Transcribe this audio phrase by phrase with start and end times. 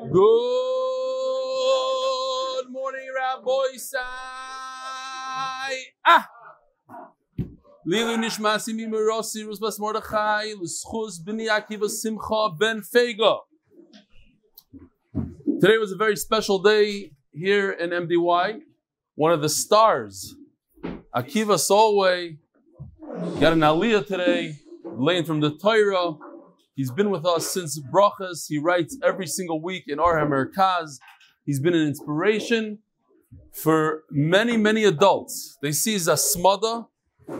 [0.00, 0.14] Good
[2.70, 4.00] morning, Rabbi Sai.
[6.04, 6.28] Ah.
[7.86, 10.54] Lilu rusbas Mordechai
[11.88, 12.82] Simcha ben.
[15.60, 18.62] Today was a very special day here in MDY.
[19.14, 20.34] One of the stars,
[21.14, 22.38] Akiva Solway,
[23.38, 26.16] got an aliyah today, laying from the Torah.
[26.74, 28.46] He's been with us since Brachas.
[28.48, 30.98] He writes every single week in Arha Merkaz.
[31.44, 32.78] He's been an inspiration
[33.52, 35.58] for many, many adults.
[35.60, 36.86] They see his asmada.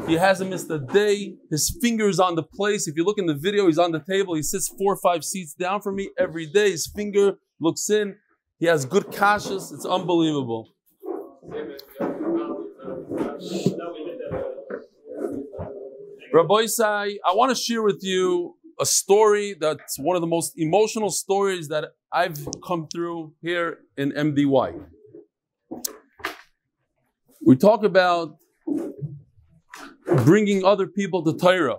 [0.07, 1.37] He hasn't missed a day.
[1.51, 2.87] His finger is on the place.
[2.87, 4.35] If you look in the video, he's on the table.
[4.35, 6.71] He sits four or five seats down from me every day.
[6.71, 8.17] His finger looks in.
[8.59, 9.73] He has good kashas.
[9.73, 10.69] It's unbelievable.
[16.33, 20.59] Rabbi Isai, I want to share with you a story that's one of the most
[20.59, 24.69] emotional stories that I've come through here in MDY.
[27.47, 28.39] We talk about
[30.25, 31.79] bringing other people to Torah,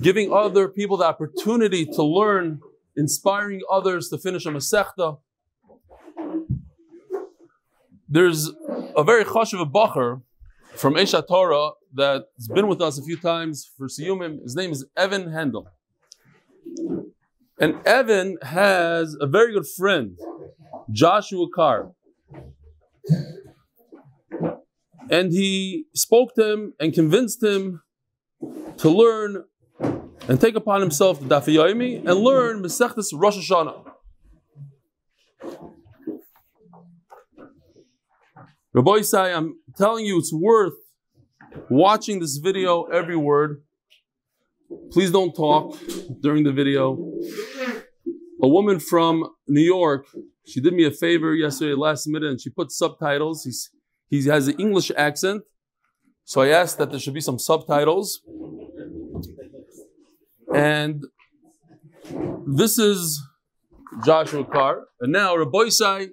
[0.00, 2.60] giving other people the opportunity to learn,
[2.96, 5.18] inspiring others to finish a Masechta.
[8.08, 8.52] There's
[8.96, 10.22] a very chashuv bacher
[10.76, 14.42] from Esha Torah that's been with us a few times for Siyumim.
[14.44, 15.66] His name is Evan Handel.
[17.60, 20.16] And Evan has a very good friend,
[20.90, 21.92] Joshua Carr.
[25.10, 27.82] And he spoke to him and convinced him
[28.78, 29.44] to learn
[30.28, 33.84] and take upon himself the Daf Yomi and learn Masechtas Rosh Hashanah.
[38.74, 40.74] Rabbi Isai, I'm telling you, it's worth
[41.70, 43.62] watching this video every word.
[44.92, 45.78] Please don't talk
[46.20, 46.98] during the video.
[48.42, 50.06] A woman from New York,
[50.46, 53.44] she did me a favor yesterday, last minute, and she put subtitles.
[53.44, 53.70] He's,
[54.08, 55.42] he has an English accent,
[56.24, 58.22] so I asked that there should be some subtitles.
[60.54, 61.04] And
[62.46, 63.22] this is
[64.04, 64.84] Joshua Carr.
[65.00, 66.08] And now, Rabbi Isai,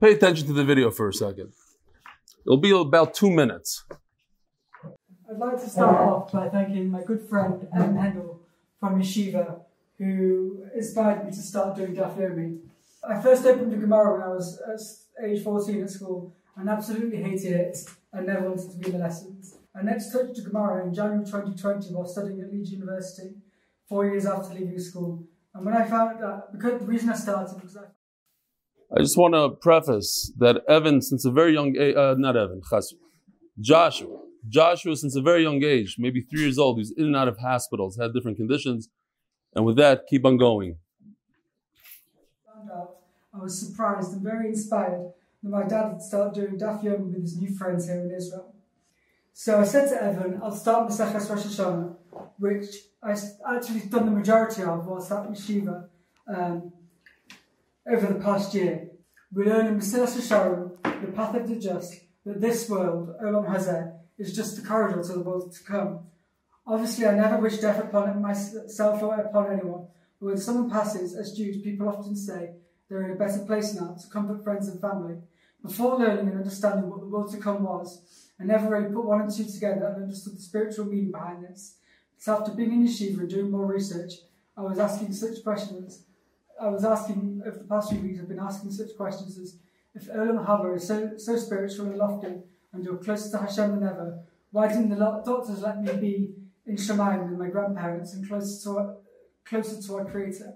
[0.00, 1.52] pay attention to the video for a second.
[2.46, 3.84] It'll be about two minutes.
[5.30, 8.40] I'd like to start off by thanking my good friend Evan Handel
[8.80, 9.60] from Yeshiva,
[9.96, 12.58] who inspired me to start doing Daf Yomi.
[13.08, 14.60] I first opened the Gemara when I was
[15.22, 17.78] age 14 at school and absolutely hated it
[18.12, 19.54] and never wanted to be in the lessons.
[19.72, 23.34] I next touched the Gemara in January 2020 while studying at Leeds University,
[23.88, 25.22] four years after leaving school.
[25.54, 27.84] And when I found that, because the reason I started was I
[28.92, 32.60] I just want to preface that Evan, since a very young age, uh, not Evan,
[32.68, 32.92] Chas,
[33.60, 34.18] Joshua,
[34.48, 37.38] Joshua, since a very young age, maybe three years old, he's in and out of
[37.38, 38.88] hospitals, had different conditions.
[39.54, 40.76] And with that, keep on going.
[43.32, 45.12] I was surprised and very inspired
[45.42, 48.54] that my dad had started doing Daf Yomi with his new friends here in Israel.
[49.32, 51.96] So I said to Evan, I'll start Maseches Rosh Hashanah,
[52.38, 52.66] which
[53.02, 53.12] I
[53.56, 55.88] actually done the majority of whilst at Yeshiva
[56.34, 56.72] um,
[57.90, 58.88] over the past year.
[59.32, 61.94] We learn in Mesilas Yesharim, the path of the just,
[62.26, 66.00] that this world, Olam Hazeh, is just the corridor to the world to come.
[66.66, 69.86] Obviously, I never wish death upon myself or upon anyone,
[70.20, 72.50] but when someone passes, as Jews, people often say
[72.88, 75.16] they're in a better place now to comfort friends and family.
[75.62, 78.02] Before learning and understanding what the world to come was,
[78.38, 81.76] I never really put one and two together and understood the spiritual meaning behind this.
[82.18, 84.12] So after being in yeshiva and doing more research,
[84.56, 86.04] I was asking such questions.
[86.60, 89.56] I was asking, over the past few weeks, I've been asking such questions as
[89.94, 92.42] if Olam Haba is so, so spiritual and lofty
[92.72, 94.20] and you're closer to Hashem than ever,
[94.50, 96.34] why didn't the doctors let me be
[96.66, 98.96] in Shemayim with my grandparents and closer to our,
[99.44, 100.54] closer to our Creator?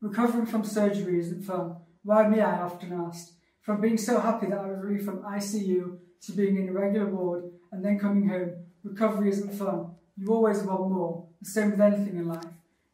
[0.00, 1.76] Recovering from surgery isn't fun.
[2.02, 3.32] Why me, I often asked.
[3.62, 7.06] From being so happy that I was relieved from ICU to being in a regular
[7.06, 9.92] ward and then coming home, recovery isn't fun.
[10.16, 11.26] You always want more.
[11.40, 12.44] The same with anything in life.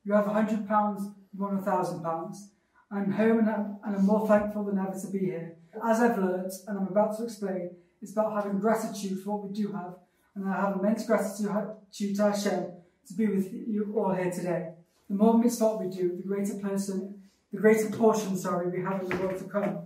[0.05, 2.51] You have a hundred pounds, you want a thousand pounds.
[2.91, 5.57] I'm home and I'm, and I'm more thankful than ever to be here.
[5.85, 7.71] As I've learnt, and I'm about to explain,
[8.07, 9.97] it's about having gratitude for what we do have,
[10.37, 12.67] and I have immense gratitude to Hashem
[13.09, 14.75] to be with you all here today.
[15.11, 17.21] The more mitzvot we do, the greater person,
[17.53, 19.79] the greater portion, sorry, we have in the world to come.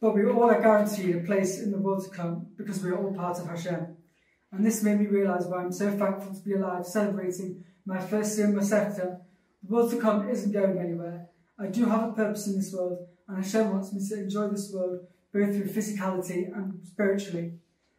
[0.00, 2.98] But we all are guaranteed a place in the world to come because we are
[2.98, 3.96] all part of Hashem.
[4.50, 8.36] And this made me realise why I'm so thankful to be alive, celebrating my first
[8.36, 9.20] year in Masechta.
[9.62, 11.28] The world to come isn't going anywhere.
[11.56, 12.98] I do have a purpose in this world,
[13.28, 15.06] and Hashem wants me to enjoy this world
[15.36, 17.52] both through physicality and spiritually.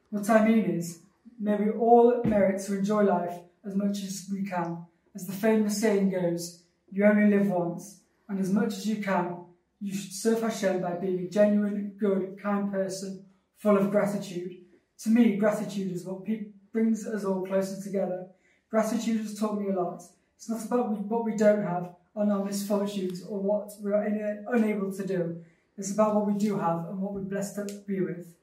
[0.09, 0.99] What I mean is,
[1.39, 4.85] may we all merit to enjoy life as much as we can.
[5.13, 8.01] As the famous saying goes, you only live once.
[8.29, 9.37] and as much as you can,
[9.79, 13.25] you should serve Hashem by being a genuine, good, kind person,
[13.57, 14.57] full of gratitude.
[15.03, 16.25] To me, gratitude is what
[16.71, 18.27] brings us all closer together.
[18.69, 20.03] Gratitude has taught me a lot.
[20.35, 25.05] It's not about what we don't have, our misfortunes, or what we are unable to
[25.05, 25.43] do.
[25.77, 28.35] It's about what we do have and what we're blessed to be with.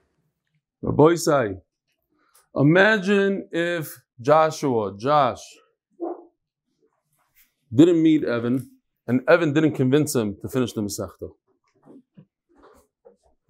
[0.82, 1.56] Rabbi say,
[2.54, 5.42] imagine if Joshua, Josh,
[7.74, 8.70] didn't meet Evan,
[9.08, 11.30] and Evan didn't convince him to finish the Masechta.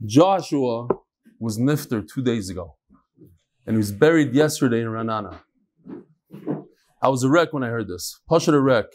[0.04, 0.88] Joshua
[1.38, 2.76] was nifter two days ago,
[3.66, 5.40] and he was buried yesterday in Ra'anana.
[7.02, 8.18] I was a wreck when I heard this.
[8.30, 8.86] Pashat a wreck.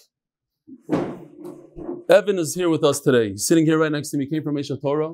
[2.10, 3.30] Evan is here with us today.
[3.30, 4.26] He's sitting here right next to me.
[4.26, 5.14] He came from Esha Torah,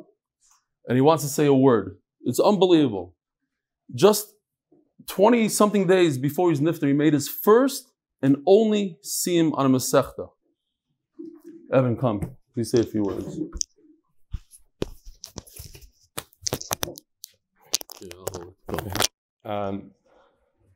[0.88, 1.98] and he wants to say a word.
[2.22, 3.16] It's unbelievable.
[3.94, 4.34] Just
[5.08, 9.70] 20 something days before he's nifter, he made his first and only siyum on a
[9.70, 10.30] Masechta.
[11.74, 12.38] Evan, come.
[12.54, 13.40] Please say a few words.
[19.44, 19.92] Um,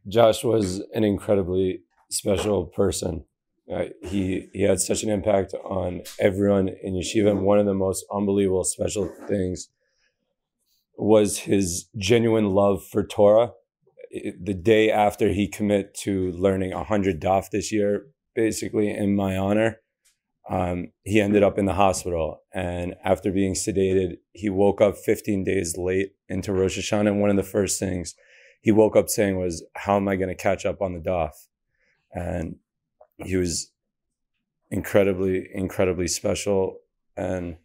[0.06, 3.24] Josh was an incredibly special person.
[3.72, 7.30] Uh, he he had such an impact on everyone in yeshiva.
[7.30, 9.70] And one of the most unbelievable special things
[10.98, 13.54] was his genuine love for Torah.
[14.10, 19.38] It- the day after he commit to learning hundred daf this year, basically in my
[19.38, 19.82] honor,
[20.50, 22.42] um, he ended up in the hospital.
[22.52, 27.08] And after being sedated, he woke up 15 days late into Rosh Hashanah.
[27.08, 28.16] And one of the first things
[28.62, 31.34] he woke up saying was, "How am I going to catch up on the daf?"
[32.12, 32.56] And
[33.24, 33.72] he was
[34.72, 36.78] incredibly, incredibly special.
[37.18, 37.58] And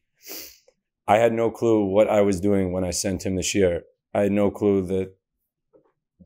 [1.06, 3.82] I had no clue what I was doing when I sent him this year.
[4.14, 5.14] I had no clue that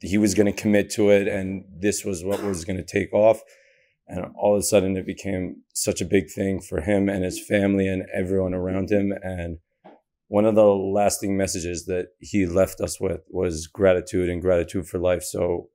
[0.01, 3.13] he was going to commit to it and this was what was going to take
[3.13, 3.43] off.
[4.07, 7.45] And all of a sudden, it became such a big thing for him and his
[7.45, 9.13] family and everyone around him.
[9.23, 9.59] And
[10.29, 14.99] one of the lasting messages that he left us with was gratitude and gratitude for
[14.99, 15.23] life.
[15.23, 15.69] So,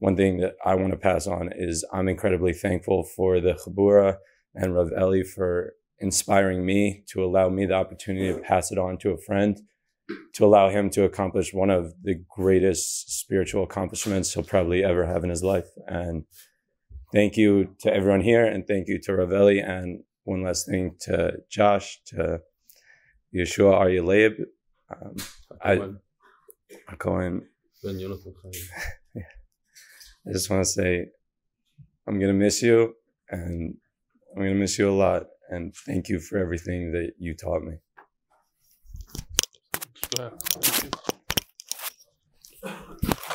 [0.00, 4.16] one thing that I want to pass on is I'm incredibly thankful for the Chabura
[4.54, 8.96] and Rav Eli for inspiring me to allow me the opportunity to pass it on
[8.98, 9.60] to a friend,
[10.34, 15.22] to allow him to accomplish one of the greatest spiritual accomplishments he'll probably ever have
[15.22, 15.68] in his life.
[15.86, 16.24] And
[17.12, 20.96] thank you to everyone here, and thank you to Rav Eli, and one last thing
[21.02, 22.40] to Josh, to
[23.36, 24.32] Yeshua Arya Leib.
[24.90, 25.16] Um,
[25.62, 25.74] I,
[27.98, 28.90] Yonathan Chaim.
[30.26, 31.06] I just want to say
[32.06, 32.94] I'm going to miss you
[33.30, 33.76] and
[34.32, 35.24] I'm going to miss you a lot.
[35.48, 37.74] And thank you for everything that you taught me.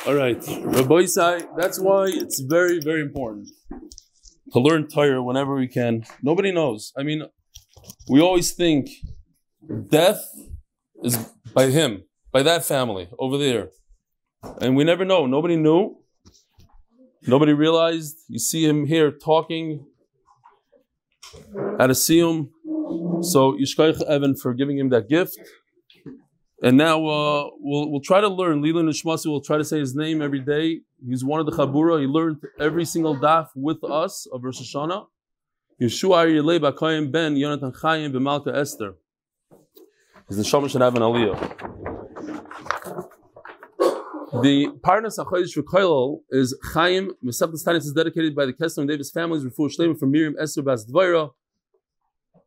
[0.06, 3.48] All right, Rabbi Isai, that's why it's very, very important
[4.52, 6.04] to learn Torah whenever we can.
[6.22, 6.92] Nobody knows.
[6.96, 7.24] I mean,
[8.08, 8.88] we always think
[9.88, 10.22] death
[11.02, 11.16] is
[11.52, 13.70] by him, by that family over there.
[14.60, 15.26] And we never know.
[15.26, 15.96] Nobody knew.
[17.26, 18.18] Nobody realized.
[18.28, 19.86] You see him here talking
[21.78, 22.50] at a siyum.
[23.22, 25.38] So Yishkaich Evan for giving him that gift.
[26.62, 28.62] And now uh, we'll we'll try to learn.
[28.62, 30.80] Leland Nishmasi will try to say his name every day.
[31.06, 32.00] He's one of the Chabura.
[32.00, 35.06] He learned every single daf with us of Rosh Hashanah.
[35.80, 38.94] Yeshua Yelei Bakayim Ben Yonatan Chaim B'Malka Esther.
[40.28, 41.36] His neshama should have an aliyah.
[44.32, 47.12] The Parnas HaChodesh for Koilel is Chaim.
[47.24, 49.44] Meseptas Tanis is dedicated by the Kessler and Davis families.
[49.44, 51.30] Refuah Shleim from Miriam Esther Bas Dvaira.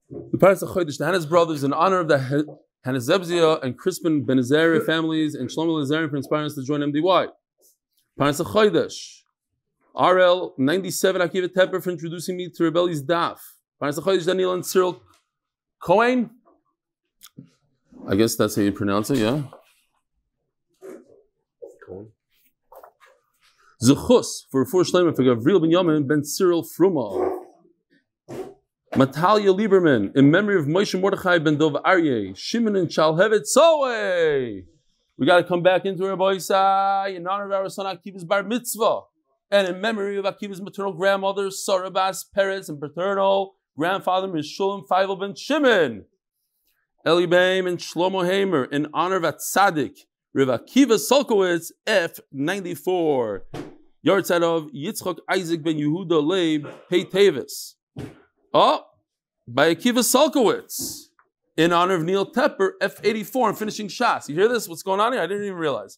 [0.10, 4.82] The Parnas HaChodesh, the Hannah's brothers, in honor of the Hanazebzia and Crispin Ben Azariah
[4.82, 7.30] families and Shlomo Lazarian for inspiring us to join MDY.
[8.20, 9.22] Parnas HaChodesh.
[9.96, 13.38] RL 97 Akiva Tepper for introducing me to Reb Eli's Daf.
[13.82, 15.02] Parnas HaChodesh Daniel and Cyril
[15.82, 16.32] Cohen.
[18.06, 19.44] I guess that's how you pronounce it, yeah?
[23.84, 27.38] Zechus for four Shleimer for Gavril Ben Yamin Ben Cyril Fruma.
[28.96, 32.36] Matalia Lieberman in memory of Moshe Mordechai Ben Dov Aryeh.
[32.36, 34.64] Shimon and Shalhevet Soe.
[35.18, 38.24] We got to come back into Rabbi Isai uh, in honor of our son Akiva's
[38.24, 39.02] bar mitzvah
[39.52, 45.36] and in memory of Akiva's maternal grandmother Sarah Bas and paternal grandfather Mishulam Feivel Ben
[45.36, 46.06] Shimon.
[47.08, 53.42] Eli Baim and Shlomo Hamer in honor of Atzadik, Rav Akiva Solkowitz, F94.
[54.06, 57.74] Yartzeit of Yitzchok Isaac ben Yehuda Leib, Hey Tavis.
[58.54, 58.86] Oh,
[59.48, 61.08] by Akiva Solkowitz
[61.58, 64.30] in honor of Neil Tepper, F84, and finishing shots.
[64.30, 64.70] You hear this?
[64.70, 65.22] What's going on here?
[65.22, 65.98] I didn't even realize.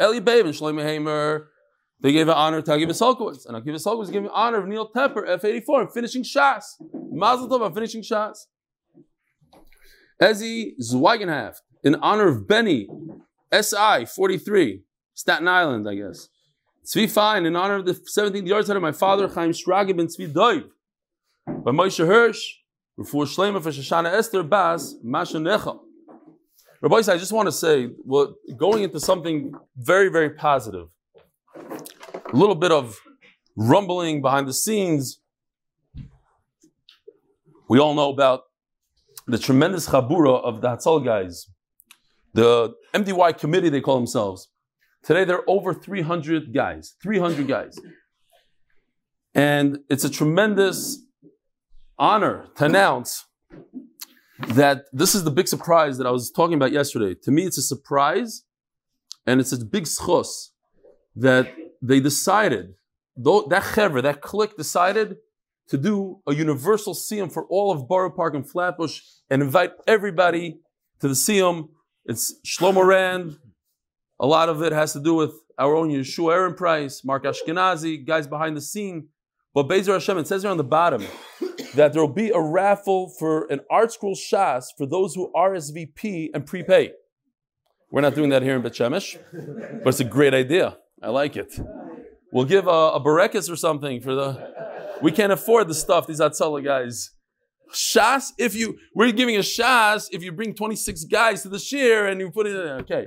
[0.00, 1.48] Eli Baim and Shlomo Hamer,
[2.00, 4.88] they gave an honor to Akiva Solkowitz, and Akiva Solkowitz gave an honor of Neil
[4.90, 6.76] Tepper, F84, and finishing shots.
[7.10, 8.46] Mazel Tov on finishing shots.
[10.22, 12.88] Ezzy Zweigenhaft, in honor of Benny,
[13.52, 14.82] SI 43,
[15.14, 16.28] Staten Island, I guess.
[16.84, 20.32] Tzvi Fine, in honor of the 17th yard of my father, Chaim Shrage ben Tzvi
[20.32, 20.64] Doiv.
[21.46, 22.42] By Moshe Hirsch,
[22.98, 25.78] Refuah Shlema for Shoshana Esther Bas, Masha Necha.
[26.80, 30.88] Rabbi, I just want to say, well, going into something very, very positive.
[31.54, 32.98] A little bit of
[33.54, 35.20] rumbling behind the scenes.
[37.68, 38.44] We all know about
[39.26, 41.50] the tremendous chabura of the Hatzal guys,
[42.32, 44.48] the MDY committee, they call themselves.
[45.02, 47.78] Today they're over 300 guys, 300 guys.
[49.34, 51.02] And it's a tremendous
[51.98, 53.26] honor to announce
[54.48, 57.14] that this is the big surprise that I was talking about yesterday.
[57.22, 58.44] To me, it's a surprise
[59.26, 60.48] and it's a big schos
[61.14, 62.74] that they decided,
[63.16, 65.16] that chever, that clique decided
[65.68, 70.58] to do a universal siyum for all of Borough Park and Flatbush and invite everybody
[71.00, 71.68] to the siyum.
[72.04, 73.38] It's Shlomo Rand.
[74.18, 78.06] A lot of it has to do with our own Yeshua Aaron Price, Mark Ashkenazi,
[78.06, 79.08] guys behind the scene.
[79.54, 81.04] But Bezer Hashem, it says here on the bottom
[81.74, 86.46] that there will be a raffle for an ArtScroll Shas for those who RSVP and
[86.46, 86.92] prepay.
[87.90, 89.18] We're not doing that here in Bet Shemesh,
[89.82, 90.78] but it's a great idea.
[91.02, 91.58] I like it.
[92.32, 94.54] We'll give a, a or something for the.
[95.02, 97.10] We can't afford the stuff these Atzala guys.
[97.72, 102.06] Shas, if you we're giving a shas if you bring 26 guys to the shir
[102.06, 102.76] and you put it in there.
[102.78, 103.06] Okay.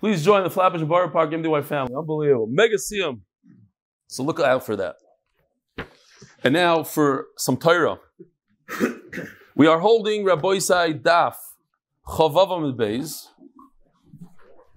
[0.00, 1.94] Please join the Flatbush Borough Park MDY family.
[1.96, 2.46] Unbelievable.
[2.48, 3.20] Mega Siyam.
[4.06, 4.96] So look out for that.
[6.44, 7.98] And now for some Torah.
[9.56, 11.34] we are holding Rabbi Sai Daf
[12.06, 13.26] Chavavam Beis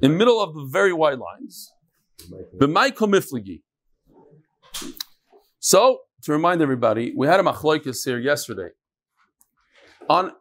[0.02, 1.72] in middle of the very wide lines.
[2.58, 2.92] B'may
[5.60, 8.70] So, to remind everybody, we had a machloikis here yesterday.
[10.10, 10.32] On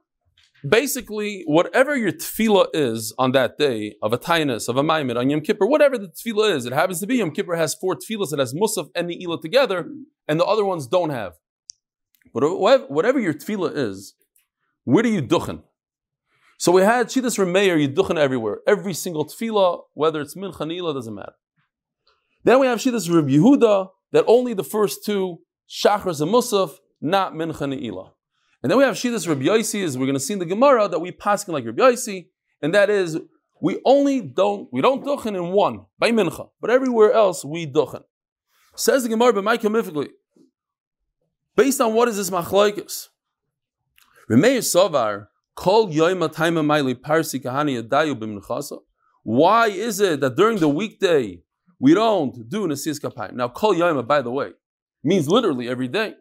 [0.68, 5.30] basically, whatever your tefillah is on that day of a tainus, of a maimed, on
[5.30, 8.32] Yom Kippur, whatever the tefillah is, it happens to be Yom Kippur has four tefillahs,
[8.32, 9.88] it has musaf and ne'ilah together,
[10.28, 11.34] and the other ones don't have.
[12.32, 14.14] But whatever your tefillah is,
[14.84, 15.62] where do you duchen?
[16.58, 18.58] So we had Shitas Remeir, Yiduchen everywhere.
[18.66, 21.32] Every single tefillah, whether it's Mincha Ne'ilah, doesn't matter.
[22.44, 27.32] Then we have Shitas Reb Yehuda, that only the first two, Shachris and Musaf, not
[27.34, 28.10] Mincha Ne'ilah.
[28.62, 30.88] And then we have Shitas Reb Yaisi, as we're going to see in the Gemara,
[30.88, 32.26] that we pass in like Reb Yaisi,
[32.60, 33.18] and that is,
[33.62, 38.02] we only don't, we don't duchen in one, by Mincha, but everywhere else we duchen.
[38.74, 39.62] Says the Gemara, but Mike
[41.56, 43.08] based on what is this machlaikas?
[44.30, 48.78] Remeir Sovar, Kol yoyma taima maili parsi kahani adayu
[49.22, 51.42] Why is it that during the weekday
[51.78, 53.34] we don't do Nasias Kapayim?
[53.34, 54.52] Now, Kol Yoima, by the way,
[55.02, 56.14] means literally every day.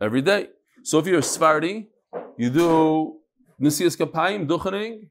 [0.00, 0.48] Every day.
[0.82, 1.88] So if you're a Sephardi,
[2.36, 3.18] you do
[3.60, 5.08] Nisias Kapayim, Duchening,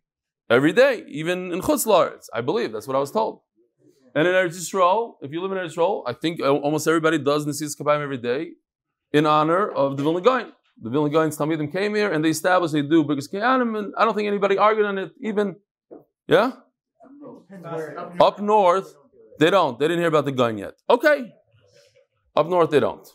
[0.49, 3.41] every day, even in Chutz I believe, that's what I was told.
[4.15, 7.45] And in Eretz Yisrael, if you live in Eretz Yisrael, I think almost everybody does
[7.45, 8.53] Nisias Kapayim every day
[9.13, 10.51] in honor of the Vilna Gaon
[10.81, 14.05] the Vilna Gaon's Talmidim came here and they established they do because Kayanim, and I
[14.05, 15.55] don't think anybody argued on it even,
[16.27, 16.53] yeah?
[18.19, 18.95] Up north,
[19.39, 19.77] they don't.
[19.79, 20.75] They didn't hear about the gun yet.
[20.89, 21.33] Okay.
[22.35, 23.07] Up north, they don't.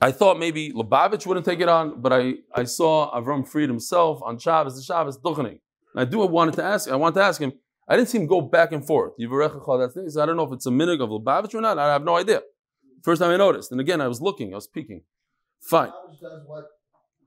[0.00, 4.20] I thought maybe Lubavitch wouldn't take it on, but I, I saw Avram Fried himself
[4.22, 5.60] on Shabbos, the Shabbos Duchening.
[5.94, 7.52] And I do wanted to ask, I want to ask him,
[7.88, 9.12] I didn't see him go back and forth.
[9.18, 11.78] I don't know if it's a minig of Lubavitch or not.
[11.78, 12.42] I have no idea.
[13.02, 13.70] First time I noticed.
[13.72, 15.02] And again, I was looking, I was peeking.
[15.60, 15.92] Fine.
[16.20, 16.64] does what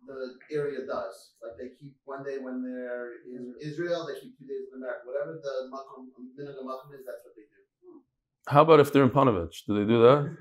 [0.08, 1.34] the area does.
[1.44, 5.02] Like they keep one day when they're in Israel, they keep two days in America.
[5.06, 6.08] Whatever the makom
[6.38, 7.44] is, that's what they
[7.82, 8.02] do.
[8.48, 9.66] How about if they're in Panovich?
[9.68, 10.38] Do they do that?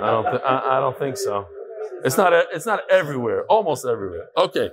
[0.00, 0.24] I don't.
[0.24, 1.46] Th- I, I, don't think so.
[2.04, 2.32] It's not.
[2.32, 3.44] A, it's not everywhere.
[3.46, 4.28] Almost everywhere.
[4.36, 4.70] Okay.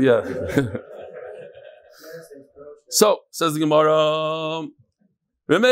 [0.00, 0.22] Yeah.
[2.88, 4.68] so says the Gemara.
[5.48, 5.64] And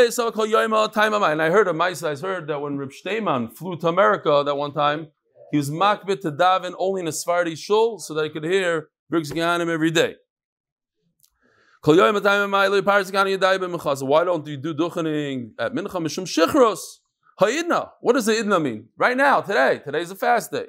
[1.41, 2.03] I heard of mice.
[2.03, 5.07] I heard that when Reb Shteiman flew to America that one time,
[5.51, 8.89] he was makbit to daven only in a Sephardi shul so that he could hear
[9.11, 10.15] Birkas Kohanim every day.
[11.83, 12.05] Why don't
[14.45, 16.99] you do duchening at mincha mishum shichros?
[17.39, 17.93] Ha'idna.
[18.01, 18.89] What does the idna mean?
[18.97, 19.81] Right now, today.
[19.83, 20.67] Today is a fast day.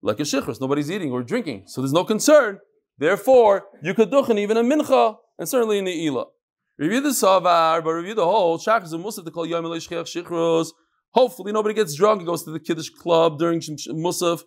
[0.00, 2.60] Like a shichros, nobody's eating or drinking, so there's no concern.
[2.96, 6.28] Therefore, you could duchen even in mincha and certainly in the ilah.
[6.78, 8.58] Review the Savar, but review the whole.
[8.58, 10.68] Shachas and Musaf to call Yom Shichros.
[11.10, 14.44] Hopefully, nobody gets drunk and goes to the Kiddush club during Musaf,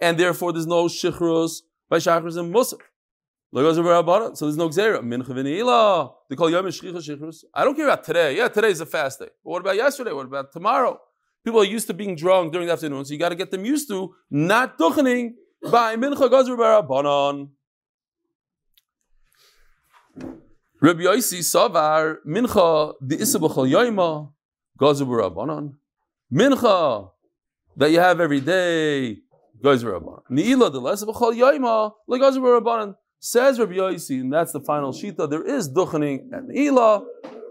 [0.00, 2.80] and therefore there's no Shichros by Shachas and Musaf.
[3.54, 4.98] So there's no Xera.
[5.00, 6.12] Mincha.
[6.28, 7.44] They call Yom Shichros.
[7.54, 8.36] I don't care about today.
[8.36, 9.28] Yeah, today is a fast day.
[9.44, 10.10] But what about yesterday?
[10.12, 11.00] What about tomorrow?
[11.44, 13.64] People are used to being drunk during the afternoon, so you got to get them
[13.64, 15.34] used to not duchening
[15.70, 17.50] by mincha gazur barabanan.
[20.80, 24.32] Rabbi Yossi savar mincha the isabachal yoima
[24.80, 25.74] gazur barabanan.
[26.32, 27.10] Mincha
[27.76, 29.18] that you have every day
[29.62, 30.22] gazur barabanan.
[30.28, 32.96] Niila the less b'chal yoima like gazur barabanan.
[33.26, 35.30] Says Rabbi Yossi, and that's the final shita.
[35.30, 37.06] There is duchening at Niila.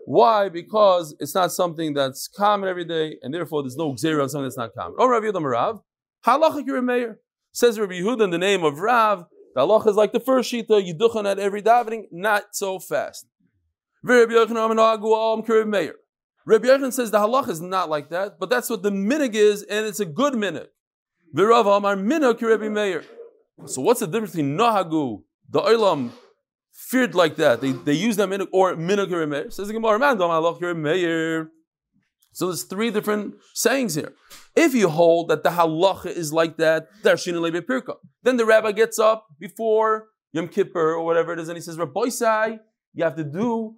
[0.06, 0.48] Why?
[0.48, 4.44] Because it's not something that's common every day, and therefore there's no gzera on something
[4.44, 4.98] that's not common.
[5.00, 5.80] Oh, Rabbi Yehuda Rav,
[6.27, 7.18] halacha Meir.
[7.53, 9.25] Says Rabbi Yehuda in the name of Rav,
[9.56, 13.25] the halacha is like the first shita, you duchen at every davening, not so fast.
[14.03, 15.34] Rabbi Yochanan
[16.94, 20.00] says the halacha is not like that, but that's what the minig is, and it's
[20.00, 20.68] a good minig.
[23.65, 26.12] So what's the difference between nahagu, the olam
[26.72, 27.62] feared like that.
[27.62, 29.50] They, they use them in or minuk meir.
[29.50, 31.50] Says the Gemara, man.
[32.33, 34.13] So there's three different sayings here.
[34.55, 40.07] If you hold that the halacha is like that, then the rabbi gets up before
[40.31, 42.60] Yom Kippur or whatever it is, and he says, Rabbi Sai,
[42.93, 43.75] you have to do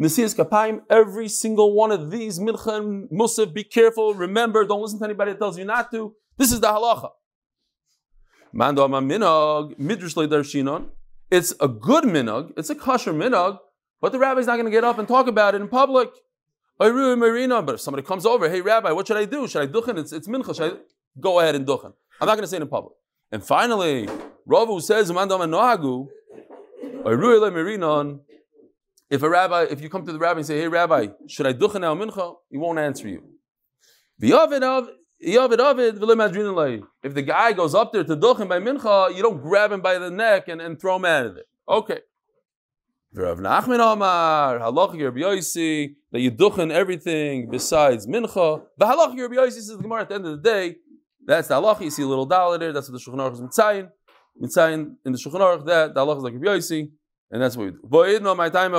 [0.00, 5.00] Nesias Kapayim, every single one of these, Mincha and Musaf, be careful, remember, don't listen
[5.00, 6.14] to anybody that tells you not to.
[6.36, 7.10] This is the halacha.
[8.52, 10.90] Mando minog, midrash darshinon.
[11.30, 13.58] It's a good minog, it's a kosher minog,
[14.00, 16.10] but the rabbi's not going to get up and talk about it in public.
[16.78, 19.48] But if somebody comes over, hey rabbi, what should I do?
[19.48, 19.98] Should I duchen?
[19.98, 20.54] It's, it's mincha.
[20.54, 20.76] Should I
[21.20, 21.92] go ahead and duchen?
[22.20, 22.94] I'm not going to say it in public.
[23.32, 24.08] And finally,
[24.48, 25.10] Ravu says,
[29.10, 31.52] if a rabbi, if you come to the rabbi and say, hey rabbi, should I
[31.52, 32.36] duchen now mincha?
[32.50, 33.22] He won't answer you.
[35.20, 39.98] If the guy goes up there to duchen by mincha, you don't grab him by
[39.98, 41.44] the neck and, and throw him out of there.
[41.68, 41.98] Okay.
[43.12, 48.62] Rav Nachman Amar, halacha Rabbi Yossi, that you duchen everything besides mincha.
[48.76, 50.76] The halacha Rabbi Yossi says the Gemara at the end of the day,
[51.26, 51.80] that's the halacha.
[51.82, 52.72] You see a little dollar there.
[52.72, 53.90] That's what the Shulchan Aruch is mitzayin.
[54.40, 56.90] Mitzayin in the Shulchan Aruch that the halacha is like Rabbi Yossi,
[57.30, 58.34] and that's what we do.
[58.34, 58.72] my time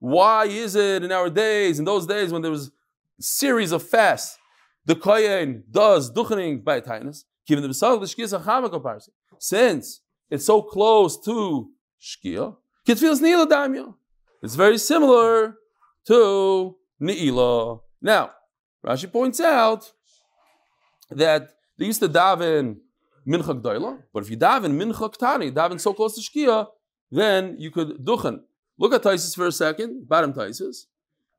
[0.00, 2.70] Why is it in our days, in those days when there was
[3.20, 4.38] series of fasts.
[4.86, 7.24] The kohen does duchening by tightness.
[7.46, 9.12] Given the besal the shkia comparison.
[9.38, 10.00] Since
[10.30, 13.94] it's so close to shkia, niila damya.
[14.42, 15.56] It's very similar
[16.06, 17.80] to niila.
[18.00, 18.30] Now,
[18.84, 19.92] Rashi points out
[21.10, 22.76] that they used to daven
[23.26, 26.66] mincha gdoila, but if you daven mincha ktani, daven so close to shkia,
[27.10, 28.40] then you could duchen.
[28.78, 30.32] Look at Taisis for a second, bottom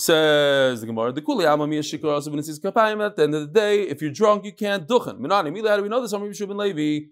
[0.00, 3.04] Says the Gemara, the Kuli Alma Mia Shikar also been kapayim.
[3.04, 5.18] At the end of the day, if you're drunk, you can't duchen.
[5.18, 6.12] Minani, Mila, how do we know this?
[6.12, 7.06] I'm Yeshua ben Levi.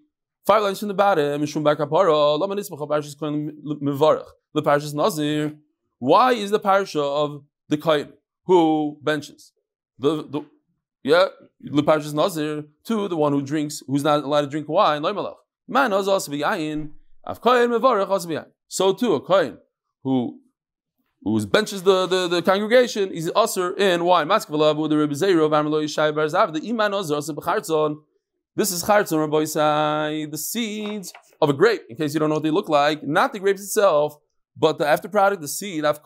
[0.45, 1.41] Five lines from the bottom.
[1.41, 2.39] Mishum Bar Kapara.
[2.39, 4.29] Lama Nisbach Parshas Kohen Mevarach.
[4.53, 5.57] The Parshas Nazir.
[5.99, 8.13] Why is the parsha of the Kohen
[8.45, 9.51] who benches?
[9.99, 10.45] The the
[11.03, 11.25] yeah,
[11.59, 15.01] the Parshas Nazir to the one who drinks, who's not allowed to drink wine.
[15.01, 15.35] Loimalach.
[15.67, 16.13] Man also.
[16.13, 18.45] Av Kohen Mevarach also.
[18.69, 19.57] So too a Kohen
[20.03, 20.39] who
[21.23, 24.27] who benches the, the, the congregation, he's usher in wine.
[24.27, 24.45] This
[28.71, 32.43] is chartzon, Rabbi Isai, the seeds of a grape, in case you don't know what
[32.43, 34.17] they look like, not the grapes itself,
[34.55, 35.85] but the after product, the seed.
[35.85, 35.99] If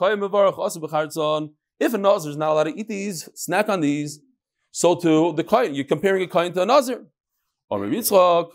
[1.94, 4.20] a nazir is not allowed to eat these, snack on these,
[4.72, 5.76] so too the kohen.
[5.76, 7.06] You're comparing a kohen to a nazir.
[7.72, 8.52] Rabbi Yitzchak,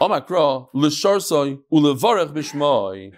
[0.00, 3.12] Omakra, l'sharsoi, ulevarech b'shmoi.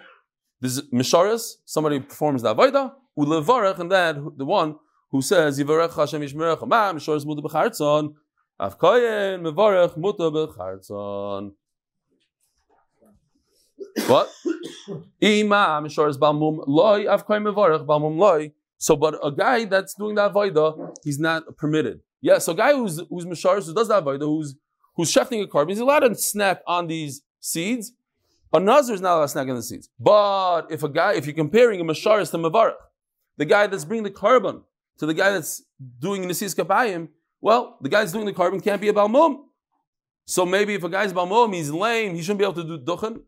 [0.61, 4.75] This is Misharis, somebody performs the Avodah, Ulevarech, and then the one
[5.09, 8.13] who says, Yivarech Hashem Yishmerech, Ma, Misharis Muta B'chartzon,
[8.59, 11.53] Av Koyen, Mevarech Muta B'chartzon.
[14.07, 14.29] What?
[15.21, 18.51] Ima, Misharis Balmum Loi, Av Koyen Mevarech Balmum Loi.
[18.77, 22.01] So, but a guy that's doing that Avodah, he's not permitted.
[22.19, 24.55] Yeah, so a guy who's, who's Misharis, who does that Avodah, who's,
[24.95, 27.93] who's shechting a carbon, he's allowed to snack on these seeds,
[28.51, 29.89] a nazir is not allowed to snack on the seeds.
[29.99, 32.73] But if a guy, if you're comparing a masharis to mavarach,
[33.37, 34.63] the guy that's bringing the carbon
[34.97, 35.63] to the guy that's
[35.99, 37.09] doing nesis kapayim,
[37.41, 39.45] well, the guy that's doing the carbon can't be a balmum.
[40.25, 43.21] So maybe if a guy's balmum, he's lame, he shouldn't be able to do duchen.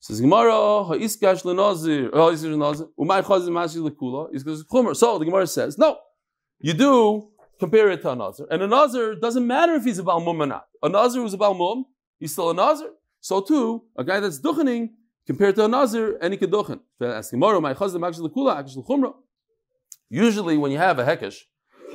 [0.00, 4.96] Says Gemara, ha'iskash lenazir, umay chazir masi lekula.
[4.96, 5.98] So the Gemara says, no,
[6.58, 8.46] you do compare it to a nazir.
[8.50, 10.66] And a nazir doesn't matter if he's a balmum or not.
[10.82, 11.84] A nazir who's a balmum,
[12.18, 12.90] he's still a nazir.
[13.24, 14.90] So too, a guy that's duchening
[15.26, 16.80] compared to a nazir, any could duchen.
[20.10, 21.38] Usually, when you have a hekesh,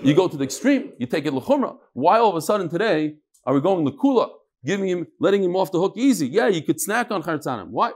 [0.02, 0.94] you go to the extreme.
[0.98, 1.78] You take it lechumra.
[1.94, 4.32] Why all of a sudden today are we going lekula,
[4.66, 6.28] giving him, letting him off the hook easy?
[6.28, 7.68] Yeah, you could snack on chartzanim.
[7.68, 7.92] Why?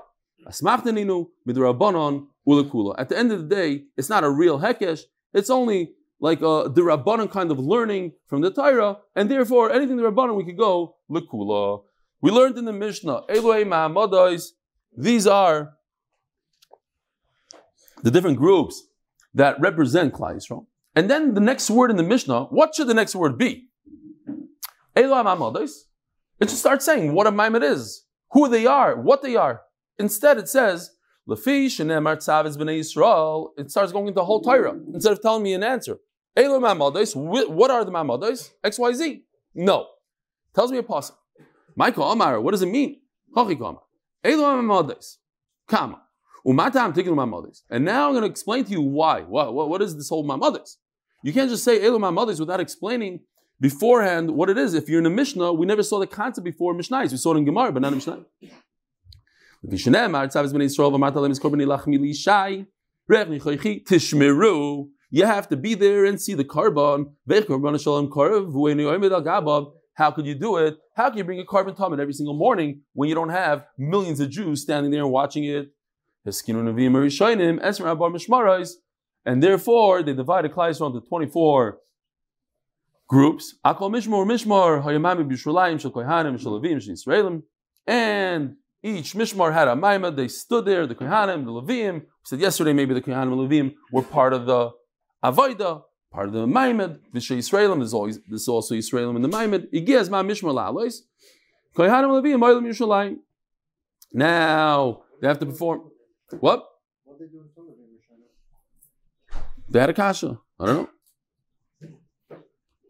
[0.46, 2.93] Asmachtaninu midrabanon ulekula.
[3.00, 5.02] At the end of the day, it's not a real hekesh.
[5.34, 9.98] It's only like a the rabbanon kind of learning from the Torah, and therefore anything
[9.98, 11.82] the rabbanon we could go lekula.
[12.24, 14.52] We learned in the Mishnah, Eloi Mahamadais,
[14.96, 15.74] these are
[18.02, 18.82] the different groups
[19.34, 20.68] that represent Klal Yisrael.
[20.96, 23.68] And then the next word in the Mishnah, what should the next word be?
[24.96, 25.72] Eloi Mahamadais.
[26.40, 29.64] It should start saying what a Maimad is, who they are, what they are.
[30.00, 30.92] Instead, it says,
[31.28, 33.50] Lafi shenemar tzaviz b'nei Yisrael.
[33.58, 35.98] It starts going into the whole Torah instead of telling me an answer.
[36.38, 37.18] Elo ma'amados.
[37.18, 38.52] What are the ma'amados?
[38.64, 39.24] X, Y, Z.
[39.54, 39.88] No.
[40.56, 41.18] Tells me a passage.
[41.76, 42.40] Michael Amar.
[42.42, 43.02] What does it mean?
[45.68, 46.02] Kama.
[46.46, 49.22] And now I'm going to explain to you why.
[49.22, 50.76] What, what, what is this whole ma'amados?
[51.24, 53.22] You can't just say Elo ma'amados without explaining
[53.62, 54.74] beforehand what it is.
[54.74, 57.08] If you're in a Mishnah, we never saw the concept before Mishnah.
[57.10, 58.26] We saw it in Gemara, but not in Mishnah.
[63.86, 64.90] Tishmeru.
[65.10, 67.16] You have to be there and see the carbon.
[69.96, 70.78] How could you do it?
[70.95, 74.19] How can you bring a carbon talmud every single morning when you don't have millions
[74.19, 75.73] of Jews standing there and watching it?
[79.25, 81.79] And therefore, they divided Klal Yisrael into 24
[83.08, 83.56] groups.
[87.86, 90.15] And each Mishmar had a Maimah.
[90.15, 91.93] They stood there, the Kohanim, the Levim.
[92.01, 94.71] We said yesterday maybe the Kohanim and Leviim were part of the
[95.23, 96.99] Avoida, part of the Maimad.
[97.13, 99.71] Vishay Yisraelim, there's, always, there's also Yisraelim in the Maimad.
[99.73, 101.02] Igiyaz Ma Mishmar La'alois.
[101.76, 103.17] Kohanim and Leviim, Oilam
[104.13, 105.89] Now, they have to perform.
[106.39, 106.69] What?
[109.69, 110.39] They had a kasha.
[110.60, 110.89] I don't know.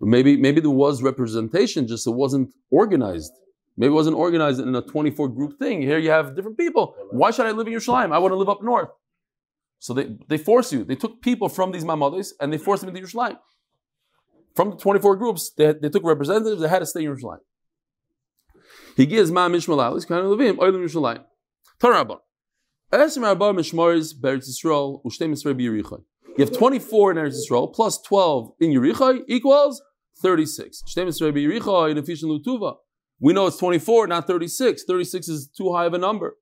[0.02, 3.32] Maybe, maybe there was representation, just it wasn't organized.
[3.78, 5.82] Maybe it wasn't organized in a 24 group thing.
[5.82, 6.94] Here you have different people.
[7.12, 8.14] Why should I live in Yerushalayim?
[8.14, 8.90] I want to live up north.
[9.84, 10.86] So they, they force you.
[10.86, 13.38] They took people from these Mamadis and they forced them into Yerushalayim.
[14.56, 17.40] From the 24 groups, they, they took representatives, they had to stay in Yerushalayim.
[18.96, 21.26] He gives Ma Mishmal Alis, Kana Levim, Oilim Yerushalayim.
[21.82, 22.20] Tarabon.
[22.94, 26.02] Esim Arba Mishmaris, Beretz Yisrael, Ushtem Yisrael B'Yerichai.
[26.38, 29.82] You have 24 in Eretz Yisrael plus 12 in Yerichai equals
[30.22, 30.84] 36.
[30.88, 32.76] Shtem Yisrael B'Yerichai in Efishin Lutuva.
[33.20, 34.86] We know it's 24, not 36.
[34.86, 36.38] 36 is too high of a number.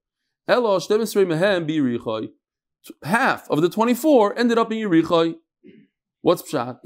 [3.03, 5.35] Half of the 24 ended up in Yerichai.
[6.21, 6.79] What's pshat?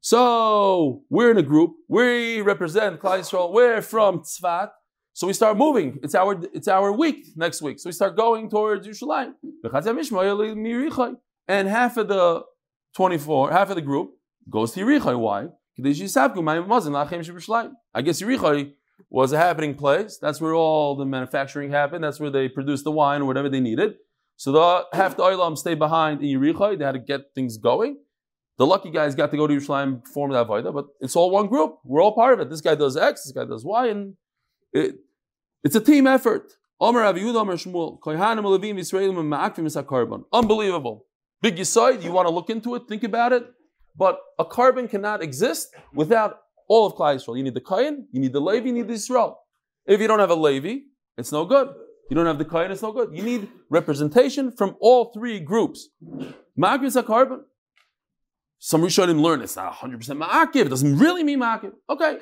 [0.00, 1.72] So we're in a group.
[1.88, 3.52] We represent Klal Yisrael.
[3.52, 4.70] We're from Tzfat.
[5.12, 5.98] So we start moving.
[6.02, 7.78] It's our it's our week next week.
[7.78, 9.32] So we start going towards Yerushalayim.
[11.48, 12.42] And half of the
[12.96, 14.10] 24, half of the group
[14.50, 15.18] goes to Yerichai.
[15.18, 15.48] Why?
[17.94, 18.72] I guess Yerichai
[19.10, 20.18] was a happening place.
[20.18, 22.02] That's where all the manufacturing happened.
[22.02, 23.94] That's where they produced the wine or whatever they needed.
[24.36, 26.78] So the half the oilam stayed behind in Yerichai.
[26.78, 27.98] They had to get things going.
[28.58, 31.46] The lucky guys got to go to Yerushalayim, perform that vaida, but it's all one
[31.46, 31.78] group.
[31.84, 32.48] We're all part of it.
[32.48, 34.14] This guy does X, this guy does Y, and
[34.72, 34.96] it,
[35.62, 36.52] it's a team effort.
[40.32, 41.06] Unbelievable.
[41.42, 43.46] Big Yisoid, you want to look into it, think about it.
[43.94, 47.36] But a carbon cannot exist without all of Klal Yisrael.
[47.36, 49.40] You need the Kayan, you need the Levi, you need the Israel.
[49.86, 50.78] If you don't have a Levi,
[51.16, 51.68] it's no good.
[52.10, 53.10] You don't have the Kayan, it's no good.
[53.12, 55.88] You need representation from all three groups.
[56.58, 57.44] Ma'akiv is a carbon.
[58.58, 60.66] Some Rishonim learn it's not 100% Ma'akiv.
[60.66, 61.72] It doesn't really mean Ma'akiv.
[61.90, 62.18] Okay,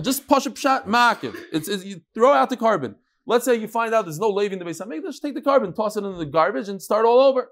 [0.00, 1.36] just push up shot Ma'akiv.
[1.52, 2.96] It's, it's, you throw out the carbon.
[3.26, 4.78] Let's say you find out there's no Levi in the base.
[4.78, 7.48] Just take the carbon, toss it into the garbage, and start all over.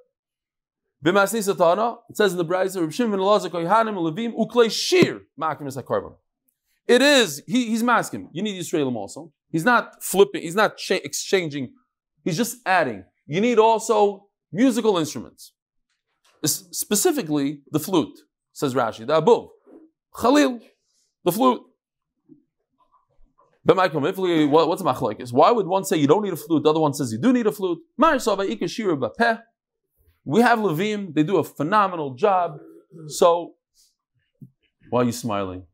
[1.04, 6.14] It says in the Brayzer, Reb Shimon Elazar Levim uklei shir makim is hakarbon.
[6.88, 8.28] It is he, he's masking.
[8.32, 9.32] You need Yisraelim also.
[9.50, 10.42] He's not flipping.
[10.42, 11.72] He's not cha- exchanging.
[12.24, 13.04] He's just adding.
[13.26, 15.52] You need also musical instruments,
[16.44, 18.18] specifically the flute.
[18.52, 19.48] Says Rashi, the abuv,
[20.14, 20.60] Khalil,
[21.24, 21.62] the flute.
[23.64, 25.32] But Michael Mifli, what's a machlokes?
[25.32, 26.64] Why would one say you don't need a flute?
[26.64, 27.78] The other one says you do need a flute.
[30.24, 32.58] We have Levim, they do a phenomenal job.
[33.06, 33.54] So,
[34.90, 35.64] why are you smiling?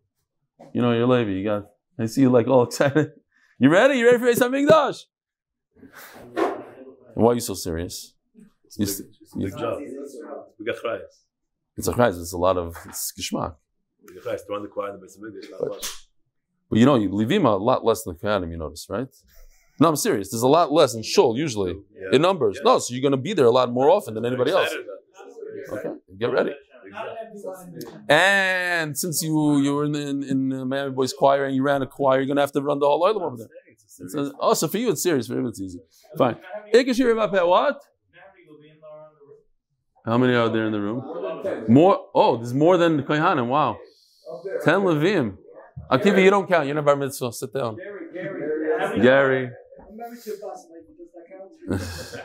[0.73, 1.67] You know, you're Levi, you got,
[1.99, 3.13] I see you like all excited.
[3.61, 3.99] You ready?
[3.99, 5.05] You ready for something, Dash?
[7.15, 8.15] Why are you so serious?
[8.67, 8.89] It's a big,
[9.21, 9.79] it's a big job.
[10.59, 11.01] We got cries.
[11.77, 13.57] It's a chayz, it's a lot of it's geschmack.
[14.05, 16.05] The guys throw in the choir in the Beis Hamikdash.
[16.71, 19.09] But you know, you Levim a lot less than Kohanim, you notice, right?
[19.81, 20.31] No, I'm serious.
[20.31, 22.11] There's a lot less in Shul usually Yeah.
[22.17, 22.59] in numbers.
[22.59, 22.63] Yeah.
[22.73, 24.67] No, so you're going to be there a lot more often than anybody else.
[24.73, 25.87] Excited about this.
[25.87, 26.53] Okay, get ready.
[28.09, 30.23] And since you you were in in,
[30.53, 32.79] in Miami Boys Choir and you ran a choir, you're going to have to run
[32.79, 33.49] the whole oilam over there.
[33.71, 35.27] It's a It's serious- a- oh, so for you it's serious.
[35.29, 35.81] For him it's easy.
[36.17, 36.37] Fine.
[36.75, 37.15] Ikashir
[37.49, 37.81] what?
[40.05, 41.01] How many are there in the room?
[41.69, 42.07] More.
[42.15, 43.49] Oh, there's more than Kohanim.
[43.49, 43.77] Wow.
[44.65, 45.37] Ten Levim.
[45.91, 46.67] Akiva, you don't count.
[46.67, 47.33] You're not bar mitzvah.
[47.33, 47.77] Sit down.
[49.03, 49.51] Gary.
[49.89, 50.93] I'm married to a boss lady.
[50.99, 52.25] Does that count?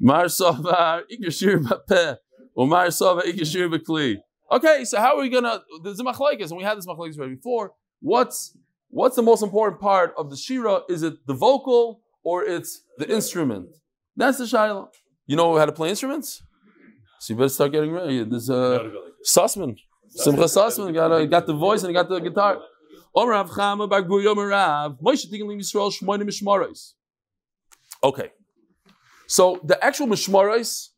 [0.00, 2.16] Mar Sovar Ikashir Mapeh.
[2.54, 4.16] Or Mar Sovar Ikashir Bekli.
[4.50, 5.62] Okay, so how are we gonna?
[5.82, 7.72] There's a machlekes, and we had this machlekes right before.
[8.00, 8.56] What's
[8.88, 10.80] what's the most important part of the shira?
[10.88, 13.68] Is it the vocal or it's the instrument?
[14.16, 14.88] That's the shaila.
[15.26, 16.42] You know how to play instruments?
[17.20, 18.22] So you better start getting ready.
[18.22, 19.34] There's You uh, gotta go like this.
[19.34, 19.76] Sussman.
[20.08, 22.58] Simcha Sussman got, uh, got the voice and he got the guitar.
[23.14, 24.98] Omer Rav Chama Bar Guri Omer Rav.
[25.00, 26.92] Moshe Tigin Lim Yisrael Shmoyne Mishmarais.
[28.02, 28.30] Okay.
[29.26, 30.90] So the actual Mishmarais,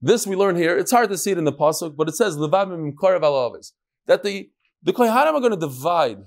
[0.00, 2.36] this we learn here, it's hard to see it in the Pasuk, but it says.
[2.36, 4.50] That the,
[4.82, 6.18] the Kohanim are going to divide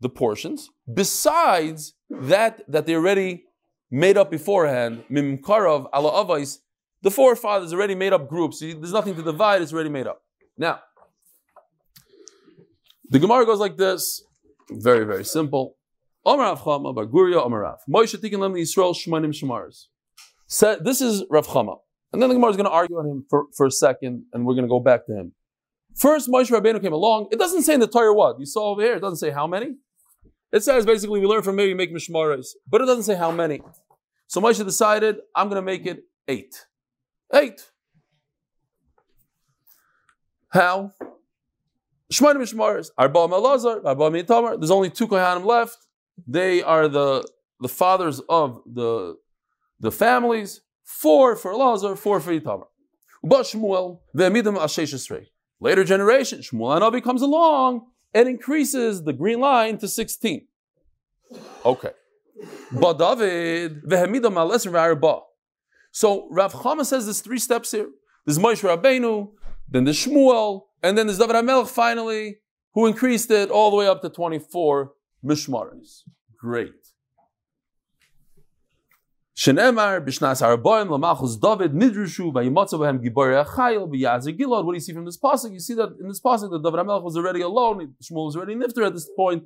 [0.00, 3.44] the portions besides that that they already
[3.90, 6.58] made up beforehand, Mimkarav Ala Avais,
[7.02, 8.60] the forefathers already made up groups.
[8.60, 10.22] There's nothing to divide, it's already made up.
[10.56, 10.80] Now,
[13.10, 14.22] the Gemara goes like this,
[14.70, 15.76] very, very simple.
[16.26, 17.78] Rav Chama, Bar Guria, Omer Rav.
[17.88, 19.86] Moshe Tikin Lem Yisrael Shemanim Shemaris.
[20.46, 21.78] Said, this is Rav Chama.
[22.12, 24.46] And then the Gemara is going to argue on him for, for a second, and
[24.46, 25.32] we're going to go back to him.
[25.94, 27.28] First, Moshe Rabbeinu came along.
[27.32, 28.38] It doesn't say in the Torah what.
[28.38, 29.74] You saw over here, it doesn't say how many.
[30.52, 33.60] It says basically we learn from maybe make Mishmaris, but it doesn't say how many.
[34.26, 36.66] So Moshe decided, I'm going to make it eight.
[37.34, 37.70] Eight.
[40.48, 40.92] How?
[42.12, 44.58] Shmona Mishmaris, Arba Melazar, Arba Mitamar.
[44.58, 45.76] There's only two Kohanim left.
[46.26, 47.28] They are the,
[47.60, 49.16] the fathers of the,
[49.80, 50.62] the families.
[50.88, 52.68] Four for Lazar, four for Itamar.
[53.22, 55.26] But Shmuel, Ve'emidim Ashesh Esrei.
[55.60, 60.46] Later generation, Shmuel Anavi comes along and increases the green line to 16.
[61.66, 61.90] Okay.
[62.72, 65.20] But David, Ve'emidim Aleser Ve'arba.
[65.92, 67.90] So Rav Chama says there's three steps here.
[68.24, 69.30] There's Moshe Rabbeinu,
[69.68, 72.38] then there's Shmuel, and then there's David HaMelech finally,
[72.72, 76.04] who increased it all the way up to 24 Mishmaris.
[76.40, 76.87] Great.
[79.38, 84.64] Shenemar b'shnas haraboyim lamachus David nidrushu vayimotza b'hem giborei achayil b'yazer gilad.
[84.64, 85.52] What do you see from this pasuk?
[85.52, 87.94] You see that in this pasuk that David HaMelech was already alone.
[88.02, 89.44] Shmuel was already nifter at this point.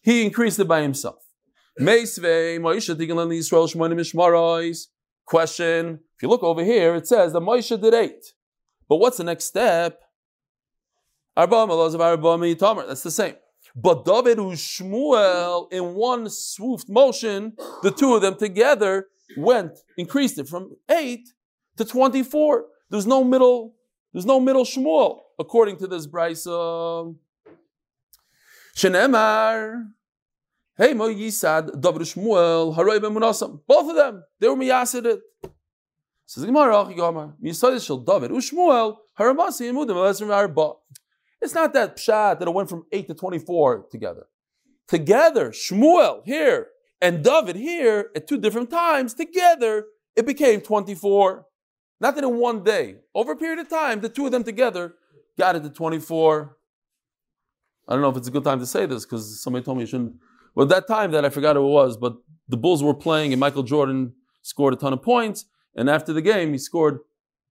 [0.00, 1.16] He increased it by himself.
[1.80, 4.86] Meisvei Moshe tigan Yisrael shmonim mishmaros.
[5.26, 8.24] Question: If you look over here, it says that Moshe did eight.
[8.88, 10.00] But what's the next step?
[11.36, 11.66] Arba.
[11.66, 13.34] That's the same.
[13.76, 19.06] But David and Shmuel, in one swift motion, the two of them together
[19.36, 21.28] went, increased it from eight
[21.76, 22.64] to 24.
[22.90, 23.74] There's no middle,
[24.12, 26.46] there's no middle Shmuel, according to this Bryce.
[26.46, 27.18] Um,
[28.76, 29.84] Shenemar.
[30.76, 33.60] Hey, Mo Yisad, David Shmuel, Haroy ben Munasam.
[33.66, 35.20] Both of them, they were miyasid it.
[36.24, 40.72] Says Gemara, Gomer, Yisad shel David, Ushmuel, Haramasi, Yemudim, Elazar Arba.
[41.40, 44.26] It's not that pshat that it went from 8 to 24 together.
[44.86, 46.68] Together, Shmuel here
[47.00, 51.46] and David here at two different times, together, it became 24.
[52.00, 52.96] Not that in one day.
[53.14, 54.94] Over a period of time, the two of them together
[55.38, 56.56] got it to 24.
[57.88, 59.82] I don't know if it's a good time to say this because somebody told me
[59.84, 60.14] you shouldn't.
[60.54, 62.16] Well, that time that I forgot who it was, but
[62.48, 65.46] the Bulls were playing and Michael Jordan scored a ton of points.
[65.74, 66.98] And after the game, he scored,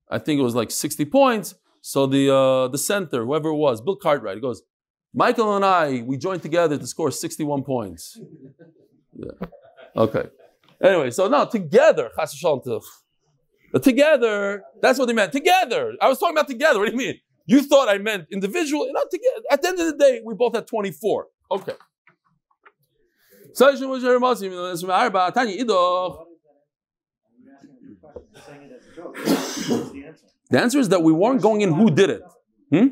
[0.09, 1.55] I think it was like 60 points.
[1.93, 4.61] So the uh, the center, whoever it was, Bill Cartwright, he goes,
[5.11, 8.19] Michael and I, we joined together to score 61 points.
[9.25, 9.47] Yeah.
[10.03, 10.25] Okay.
[10.81, 12.79] Anyway, so now together, chas v'shalom to-
[13.73, 15.33] but together, that's what they meant.
[15.33, 15.83] Together.
[15.99, 16.77] I was talking about together.
[16.79, 17.15] What do you mean?
[17.47, 18.87] You thought I meant individual.
[18.93, 19.41] Not together.
[19.51, 21.25] At the end of the day, we both had 24.
[21.51, 21.73] Okay.
[30.49, 32.21] The answer is that we weren't going in who did it.
[32.71, 32.87] Hmm?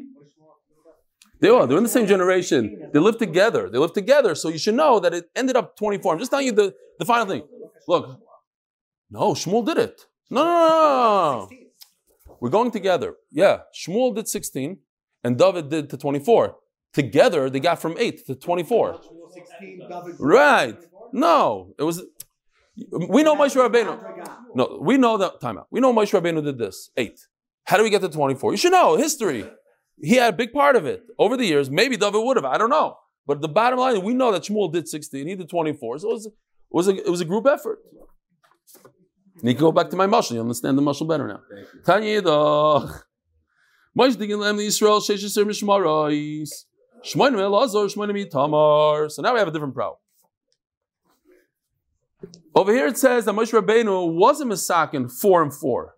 [1.40, 1.68] They are.
[1.68, 2.90] They're in the same generation.
[2.94, 3.70] They live together.
[3.70, 4.36] They live together.
[4.36, 6.14] So you should know that it ended up 24.
[6.14, 7.44] I'm just telling you the, the final thing.
[7.88, 8.20] Look.
[9.10, 10.02] No, Shmuel did it.
[10.30, 11.50] No, no, no.
[12.42, 13.16] We're going together.
[13.32, 13.60] Yeah.
[13.74, 14.80] Shmuel did 16
[15.24, 16.56] and David did to 24.
[16.94, 19.00] Together, they got from 8 to 24.
[20.20, 20.78] Right.
[21.14, 21.74] No.
[21.78, 22.04] It was.
[22.92, 24.56] We know Moshe Rabbeinu.
[24.56, 25.40] No, we know that.
[25.40, 25.68] Time out.
[25.72, 26.92] We know Moshe Rabbeinu did this.
[26.98, 27.20] Eight.
[27.68, 28.54] How do we get to 24?
[28.54, 29.46] You should know history.
[30.02, 31.04] He had a big part of it.
[31.20, 32.46] Over the years, maybe David would have.
[32.46, 32.98] I don't know.
[33.26, 36.00] But the bottom line, we know that Shmuel did 16, he did 24.
[36.00, 36.34] So it was, it
[36.72, 37.80] was, a, it was a group effort.
[39.40, 40.36] And you can go back to my muscle.
[40.36, 41.42] You understand the muscle better now.
[41.86, 43.02] Tanya Yidach.
[44.00, 46.50] Moish digin lem Yisrael sheish yisir mishmarais.
[47.04, 49.12] Shmoinim elazar, shmoinim itamar.
[49.12, 50.00] So now we have a different problem.
[52.56, 55.97] Over here it says that Moshe Rabbeinu was a Misakin four and four.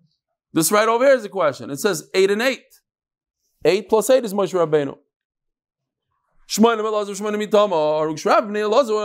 [0.53, 1.69] This right over here is the question.
[1.69, 2.63] It says eight and eight.
[3.65, 4.97] Eight plus eight is Moshe Rabbeinu.
[6.49, 7.13] Elazar,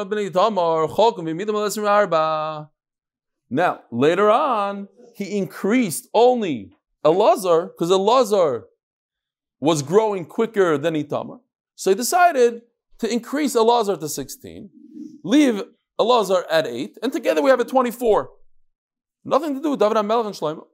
[0.08, 0.88] b'nei itamar.
[0.88, 2.70] Cholkum arba.
[3.50, 6.72] Now, later on, he increased only
[7.04, 8.62] Elazar, because Elazar
[9.60, 11.40] was growing quicker than Itamar.
[11.74, 12.62] So he decided
[12.98, 14.70] to increase Elazar to 16,
[15.22, 15.62] leave
[16.00, 18.30] Elazar at 8, and together we have a 24.
[19.24, 20.66] Nothing to do with David HaMelech and Shlomo.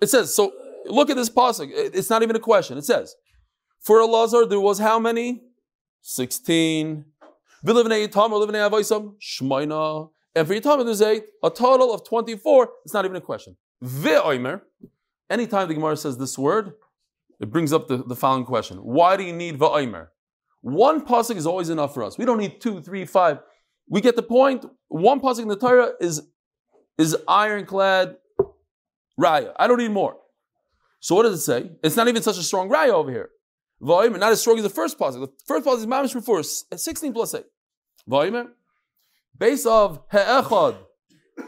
[0.00, 0.52] It says, so
[0.86, 1.70] look at this pasuk.
[1.72, 2.76] It's not even a question.
[2.78, 3.14] It says,
[3.80, 5.42] for Elazar there was how many?
[6.02, 7.04] 16.
[7.64, 7.76] And
[10.46, 11.24] for Yitamar there's eight.
[11.42, 12.68] A total of 24.
[12.84, 13.56] It's not even a question.
[13.82, 14.60] Ve'oimer.
[15.30, 16.74] Anytime the Gemara says this word,
[17.40, 18.78] it brings up the, the following question.
[18.78, 20.08] Why do you need ve'oimer?
[20.66, 22.18] One pasuk is always enough for us.
[22.18, 23.38] We don't need two, three, five.
[23.88, 24.66] We get the point.
[24.88, 26.22] One pasuk in the Torah is,
[26.98, 28.16] is ironclad
[29.16, 29.52] raya.
[29.56, 30.16] I don't need more.
[30.98, 31.70] So what does it say?
[31.84, 33.30] It's not even such a strong raya over here.
[33.80, 35.20] V'oimer, not as strong as the first pasuk.
[35.20, 37.44] The first pasuk is mamish before 16 plus 8.
[38.10, 38.48] V'oimer,
[39.38, 40.78] base of he'echad,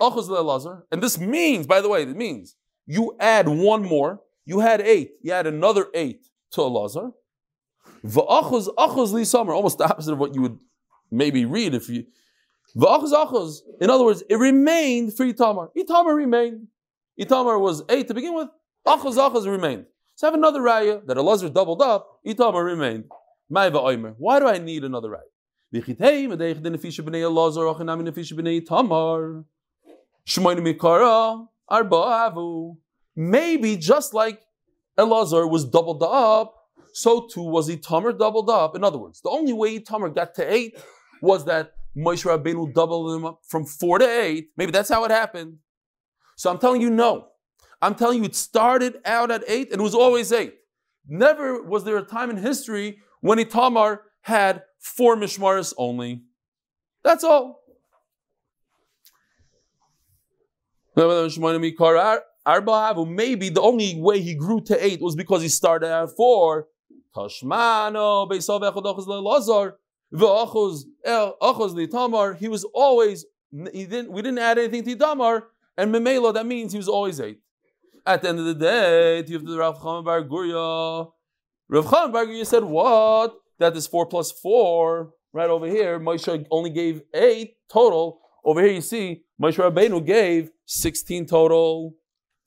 [0.01, 2.55] achuz le'elazar, and this means, by the way, it means
[2.87, 7.15] you add one more, you had eight, you add another eight to Elazar.
[8.05, 10.59] V'achuz achuz li summer, almost the opposite of what you would
[11.11, 12.05] maybe read if you.
[12.77, 15.71] V'achuz achuz, in other words, it remained for Itamar.
[15.77, 16.69] Itamar remained.
[17.21, 18.49] Itamar was eight to begin with.
[18.87, 19.87] Achuz achuz remained.
[20.15, 22.21] So I have another raya that Elazar doubled up.
[22.27, 23.05] Itamar remained.
[23.49, 25.23] Why do I need another raya?
[33.17, 34.43] Maybe just like
[34.99, 36.58] Elazar was doubled up,
[36.93, 38.77] so too was Itamar doubled up.
[38.77, 40.79] In other words, the only way Itamar got to eight
[41.23, 44.51] was that Moshe Rabbeinu doubled him up from four to eight.
[44.57, 45.59] Maybe that's how it happened.
[46.37, 47.29] So I'm telling you, no.
[47.81, 50.55] I'm telling you, it started out at eight and it was always eight.
[51.07, 56.23] Never was there a time in history when Itamar had four mishmaris only.
[57.03, 57.63] That's all.
[63.07, 66.67] Maybe the only way he grew to eight was because he started at four.
[67.19, 68.29] Tashmano
[72.39, 73.25] He was always
[73.73, 77.21] he didn't we didn't add anything to Tamar, and Memelo, that means he was always
[77.21, 77.41] eight.
[78.07, 81.11] At the end of the day, to the Rav Chama Bar Gurya.
[81.69, 83.37] Rav Chama Bar Gurya said, What?
[83.59, 85.13] That is four plus four.
[85.33, 88.21] Right over here, Moshe only gave eight total.
[88.45, 91.95] Over here, you see, Moshe Rabbeinu gave 16 total.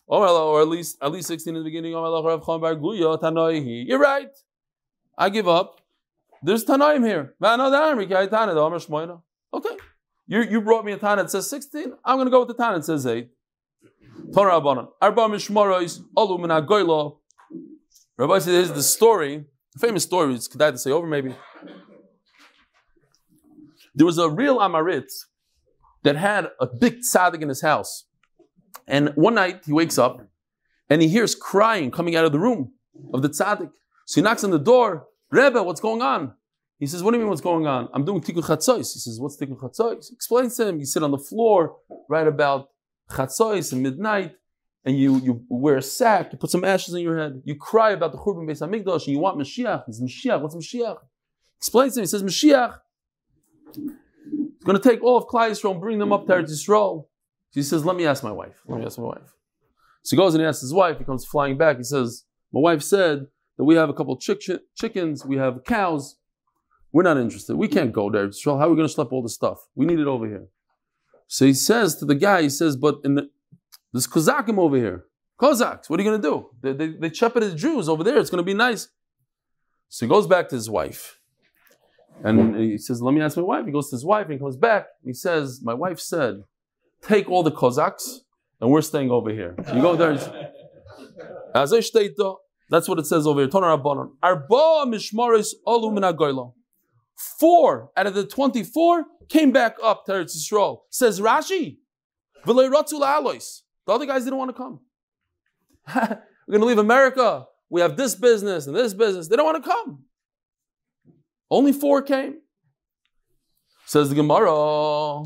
[0.08, 1.92] Or at least at least 16 in the beginning.
[3.88, 4.30] You're right.
[5.18, 5.82] I give up.
[6.44, 7.36] There's Tanaim here.
[9.54, 9.78] Okay.
[10.28, 11.94] You, you brought me a Tana that says 16.
[12.04, 13.30] I'm going to go with the Tana that says 8.
[14.34, 16.50] Torah Arba Mishmarais, Alu Min
[18.18, 19.46] Rabbi says, here's the story,
[19.80, 21.36] famous story, it's Kedai to say over maybe.
[23.94, 25.12] There was a real Amarit
[26.04, 28.06] that had a big tzaddik in his house.
[28.88, 30.28] And one night he wakes up
[30.90, 32.74] and he hears crying coming out of the room
[33.14, 33.72] of the tzaddik.
[34.06, 36.34] So he knocks on the door, Rebbe, what's going on?
[36.78, 37.90] He says, What do you mean what's going on?
[37.94, 38.94] I'm doing tikkun chatzos.
[38.94, 40.10] He says, What's tikkun chatzos?
[40.10, 41.78] He explains to him, you sit on the floor
[42.10, 42.70] right about
[43.10, 44.36] chatzos and midnight,
[44.84, 47.92] and you, you wear a sack, you put some ashes in your head, you cry
[47.92, 49.84] about the Churban Beis Hamikdash, and you want Mashiach.
[49.86, 50.98] He says, Mashiach, what's Mashiach?
[51.58, 52.80] Explains to him, he says, Mashiach,
[53.76, 57.06] he's going to take all of Klal Yisrael and bring them up to Eretz Yisrael.
[57.54, 58.62] He says, let me ask my wife.
[58.66, 59.36] Let me ask my wife.
[60.04, 62.60] So he goes and he asks his wife, he comes flying back, he says, my
[62.60, 64.42] wife said that we have a couple chick-
[64.76, 66.18] chickens, we have cows,
[66.92, 67.56] we're not interested.
[67.56, 68.32] We can't go there.
[68.32, 69.60] So how are we going to schlep all this stuff?
[69.76, 70.48] We need it over here.
[71.28, 73.30] So he says to the guy, he says, but in the,
[73.94, 75.06] Kozakim over here.
[75.38, 76.50] Cossacks, what are you going to do?
[76.62, 78.18] They, they, they shepherded Jews over there.
[78.18, 78.90] It's going to be nice.
[79.90, 81.20] So he goes back to his wife.
[82.24, 83.66] And he says, let me ask my wife.
[83.66, 84.88] He goes to his wife and he comes back.
[85.04, 86.44] He says, my wife said,
[87.02, 88.22] take all the Cossacks
[88.60, 89.56] and we're staying over here.
[89.74, 90.20] You go there.
[92.72, 93.50] That's what it says over here.
[93.54, 96.54] Arba mishmaris alu
[97.38, 100.80] Four out of the 24 came back up to Eretz Yisrael.
[100.90, 101.78] Says Rashi.
[102.46, 104.80] The other guys didn't want to come.
[105.96, 107.46] We're going to leave America.
[107.70, 109.28] We have this business and this business.
[109.28, 110.06] They don't want to come.
[111.52, 112.36] Only four came.
[113.86, 115.26] Says the Gemara.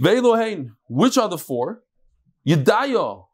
[0.00, 0.70] Ve'elohein.
[0.88, 1.82] Which are the four?
[2.46, 3.24] Yedaya,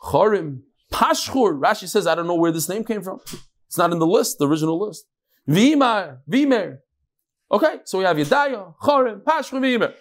[0.00, 0.60] Chorim,
[0.94, 1.58] Pashchur.
[1.58, 3.20] Rashi says, I don't know where this name came from.
[3.66, 5.06] It's not in the list, the original list.
[5.48, 6.78] Vimar, Vimer.
[7.50, 9.92] Okay, so we have Yedaya, Chorim, Pashchur, Vimer.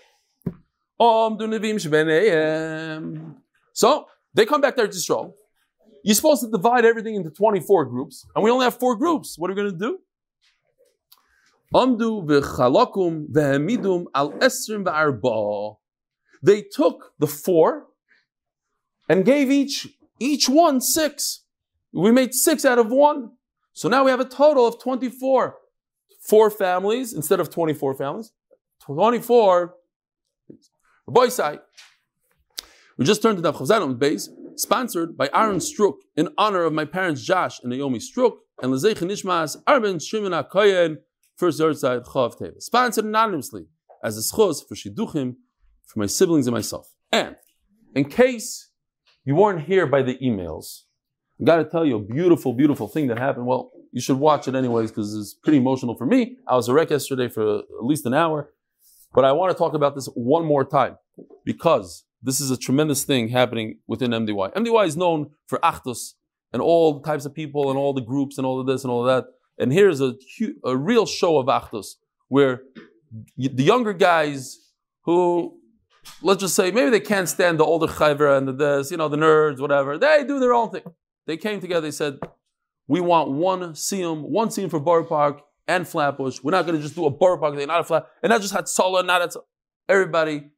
[3.73, 5.33] So they come back there to Yisrael.
[6.03, 9.37] You're supposed to divide everything into 24 groups, and we only have four groups.
[9.37, 9.99] What are we going to do?
[11.73, 15.77] Amdu v'chalakum v'hamidum al esrim v'arba.
[16.43, 17.87] They took the four
[19.09, 19.87] and gave each
[20.19, 21.43] each one six.
[21.91, 23.31] We made six out of one.
[23.73, 25.55] So now we have a total of 24.
[26.21, 28.31] Four families instead of 24 families.
[28.81, 29.75] 24.
[31.07, 31.59] Boy side.
[32.97, 36.85] We just turned to the Chavzan base, sponsored by Aaron Strook in honor of my
[36.85, 40.97] parents Josh and Naomi Strook and Lezech Nishmas Arben Shimon HaKoyen,
[41.35, 42.61] first side Chav Teva.
[42.61, 43.65] Sponsored anonymously
[44.03, 45.35] as a schos for Shiduchim
[45.85, 46.93] for my siblings and myself.
[47.11, 47.35] And
[47.95, 48.69] in case
[49.25, 50.81] you weren't here by the emails,
[51.41, 53.45] I got to tell you a beautiful, beautiful thing that happened.
[53.45, 56.37] Well, you should watch it anyways because it's pretty emotional for me.
[56.47, 58.51] I was a wreck yesterday for at least an hour,
[59.13, 60.97] but I want to talk about this one more time
[61.45, 64.53] because this is a tremendous thing happening within MDY.
[64.53, 66.13] MDY is known for Achdus
[66.51, 69.07] and all types of people and all the groups and all of this and all
[69.07, 69.29] of that.
[69.57, 70.15] And here's a,
[70.63, 71.95] a real show of Achdus
[72.29, 72.63] where
[73.37, 74.57] the younger guys
[75.01, 75.59] who
[76.21, 79.09] let's just say maybe they can't stand the older chayvra and the this, you know,
[79.09, 79.97] the nerds, whatever.
[79.97, 80.83] They do their own thing.
[81.25, 81.81] They came together.
[81.81, 82.19] They said,
[82.87, 86.39] "We want one siyum, one siyum for Borough Park and Flatbush.
[86.43, 88.41] We're not going to just do a Borough Park thing, not a flat, and not
[88.41, 89.43] just had Hatzalah, not Hatzalah.
[89.87, 90.49] Everybody,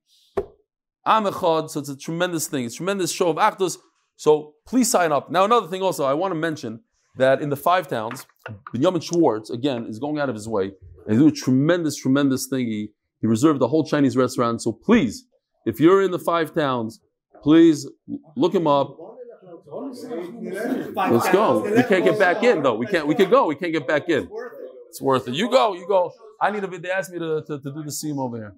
[1.06, 1.70] I'm echad.
[1.70, 2.66] So it's a tremendous thing.
[2.66, 3.78] It's a tremendous show of Achdus.
[4.16, 5.30] So please sign up.
[5.30, 6.82] Now another thing also, I want to mention
[7.18, 8.26] that in the five towns,
[8.74, 10.72] Benjamin Schwartz again is going out of his way
[11.08, 12.68] and do a tremendous, tremendous thing.
[12.68, 12.90] He
[13.22, 14.62] he reserved the whole Chinese restaurant.
[14.62, 15.26] So please,
[15.66, 17.00] if you're in the five towns,
[17.44, 17.88] please
[18.36, 18.98] look him up.
[20.96, 21.64] Let's go.
[21.64, 22.76] We can't get back in though.
[22.76, 23.08] We can't.
[23.08, 23.48] We can go.
[23.48, 24.30] We can't get back in.
[24.90, 25.34] It's worth it.
[25.34, 25.74] You go.
[25.74, 26.12] You go.
[26.42, 26.82] I need a bit.
[26.82, 28.56] They asked me to, to, to do the siyum over here.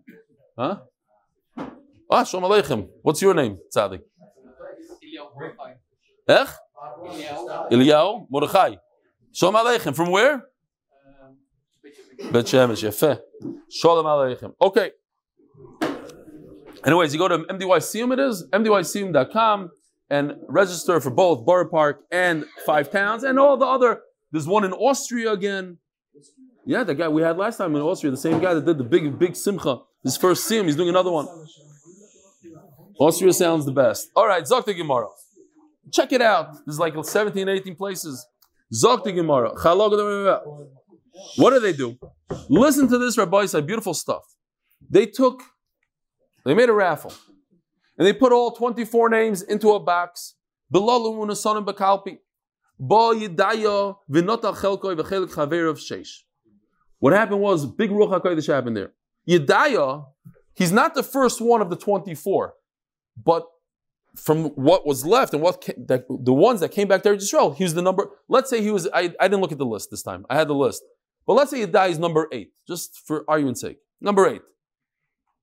[0.57, 0.79] Huh?
[2.09, 2.87] Ah, Shalom Aleichem.
[3.01, 4.01] What's your name, Tzadik?
[6.27, 6.49] Ech?
[7.71, 8.75] Eliyahu Mordechai.
[9.31, 9.95] Shalom Aleichem.
[9.95, 10.43] From where?
[12.31, 12.83] Bet Shemesh.
[12.83, 13.19] Yefeh.
[13.69, 14.53] Shalom Aleichem.
[14.61, 14.91] Okay.
[16.87, 19.71] Anyways, you go to MDYCM it is, MDYCM.com,
[20.09, 23.99] and register for both Borough Park and Five Towns and all the other.
[24.31, 25.79] There's one in Austria again.
[26.65, 28.85] Yeah, the guy we had last time in Austria, the same guy that did the
[28.85, 31.27] big, big simcha, his first sim, he's doing another one.
[32.99, 34.09] Austria sounds the best.
[34.15, 35.07] All right, Zog the Gemara.
[35.91, 36.55] Check it out.
[36.65, 38.25] There's like 17, 18 places.
[38.73, 39.49] Zog the Gemara.
[41.35, 41.97] What do they do?
[42.47, 44.23] Listen to this, Rabbi said, beautiful stuff.
[44.89, 45.43] They took,
[46.47, 47.13] they made a raffle,
[47.97, 50.35] and they put all 24 names into a box.
[56.99, 58.93] What happened was, big Ruach HaKodesh happened there.
[59.27, 60.05] Yedaya,
[60.53, 62.53] he's not the first one of the 24,
[63.23, 63.45] but
[64.15, 67.51] from what was left and what ca- that, the ones that came back to Israel,
[67.51, 68.09] he was the number.
[68.29, 68.87] Let's say he was.
[68.93, 70.25] I, I didn't look at the list this time.
[70.29, 70.81] I had the list,
[71.25, 74.41] but let's say Yedaya is number eight, just for argument's sake, number eight.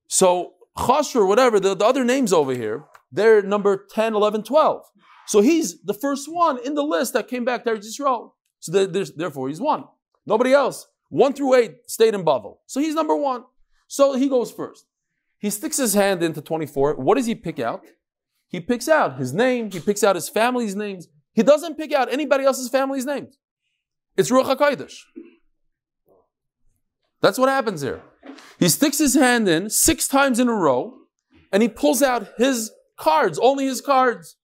[0.07, 4.81] So Chasher, whatever the, the other names over here, they're number 10, 11, 12.
[5.27, 8.35] So he's the first one in the list that came back to Israel.
[8.59, 9.85] So there- therefore, he's one.
[10.25, 10.87] Nobody else.
[11.09, 12.57] One through eight stayed in Bavel.
[12.65, 13.43] So he's number one.
[13.87, 14.85] So he goes first.
[15.37, 16.95] He sticks his hand into 24.
[16.95, 17.85] What does he pick out?
[18.47, 19.71] He picks out his name.
[19.71, 21.07] He picks out his family's names.
[21.33, 23.37] He doesn't pick out anybody else's family's names.
[24.17, 24.95] It's Ruach.
[27.21, 28.01] That's what happens here.
[28.59, 30.93] He sticks his hand in six times in a row
[31.51, 34.35] and he pulls out his cards, only his cards.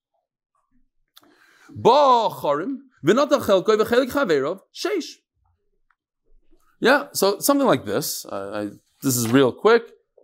[6.79, 8.25] Yeah, so something like this.
[8.25, 9.83] Uh, I, this is real quick.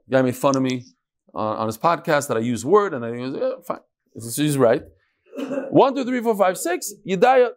[0.09, 0.85] Guy made fun of me
[1.33, 3.79] uh, on his podcast that I use word, and I think, yeah, fine.
[4.13, 4.83] He's right.
[5.69, 6.93] One, two, three, four, five, six.
[7.07, 7.49] Yedaya,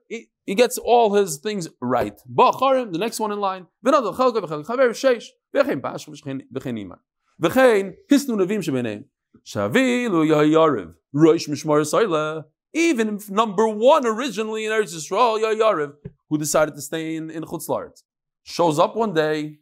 [0.51, 2.19] he, gets all his things right.
[2.33, 3.67] Ba'acharim, the next one in line.
[3.85, 5.25] Chaver.
[5.55, 6.99] V'chein pash v'chein imar.
[7.43, 9.05] V'chein hisnu nevim.
[9.47, 10.95] Shavilu yahayariv.
[11.15, 12.45] Roish mishmar.
[12.73, 15.95] Even if number one originally in Eretz Yisrael, Yahayariv,
[16.29, 18.03] who decided to stay in, in Chutz La'aretz.
[18.45, 19.59] shows up one day,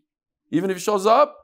[0.51, 1.35] even if he shows up,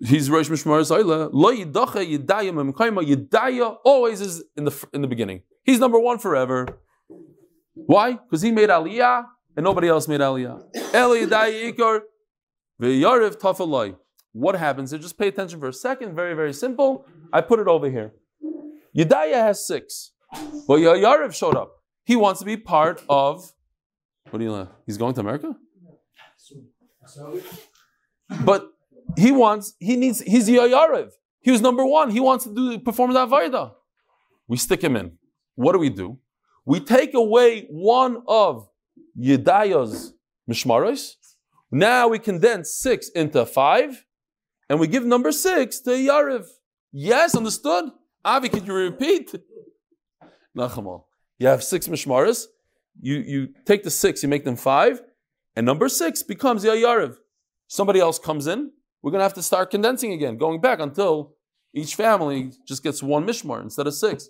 [0.00, 1.30] he's Rosh Mishmar Zayla.
[1.32, 5.42] Lo yidacha yidaya memkayma yidaya always is in the in the beginning.
[5.62, 6.66] He's number one forever.
[7.86, 8.12] Why?
[8.12, 9.26] Because he made Aliyah
[9.56, 10.62] and nobody else made Aliyah.
[14.32, 14.90] What happens?
[14.92, 16.14] Just pay attention for a second.
[16.14, 17.06] Very very simple.
[17.32, 18.12] I put it over here.
[18.96, 20.12] Yedaya has six,
[20.66, 21.72] but Yariv showed up.
[22.04, 23.52] He wants to be part of.
[24.30, 24.50] What do you?
[24.50, 24.68] know?
[24.86, 25.54] He's going to America.
[28.44, 28.70] But
[29.16, 29.74] he wants.
[29.78, 30.20] He needs.
[30.20, 31.10] He's Yariv.
[31.40, 32.10] He was number one.
[32.10, 33.72] He wants to do perform that Vaida.
[34.46, 35.18] We stick him in.
[35.54, 36.18] What do we do?
[36.68, 38.68] We take away one of
[39.18, 40.12] Yedaya's
[40.50, 41.14] mishmaros.
[41.70, 44.04] Now we condense six into five,
[44.68, 46.46] and we give number six to Yariv.
[46.92, 47.86] Yes, understood?
[48.22, 49.34] Avi, could you repeat?
[50.54, 51.04] Nachamal.
[51.38, 52.44] You have six mishmaras.
[53.00, 55.00] You, you take the six, you make them five,
[55.56, 57.16] and number six becomes Yariv.
[57.68, 58.72] Somebody else comes in.
[59.00, 61.32] We're going to have to start condensing again, going back until
[61.72, 64.28] each family just gets one mishmar instead of six.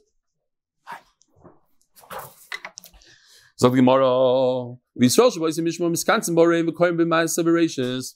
[3.61, 8.15] Zog the Gemara, V'Yisrael Shabbos Mishmar Miskantzim Borei V'Koyim B'Mayas Severacious.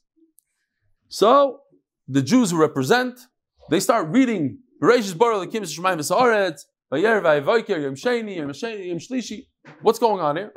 [1.08, 1.62] So,
[2.06, 3.18] the Jews who represent,
[3.68, 6.60] they start reading Bereshis Bara Lekim Shemaim V'Saaretz,
[6.92, 9.48] Vayer Vayvoker Yom Sheni Yom Sheni Yom Shlishi.
[9.80, 10.52] What's going on here?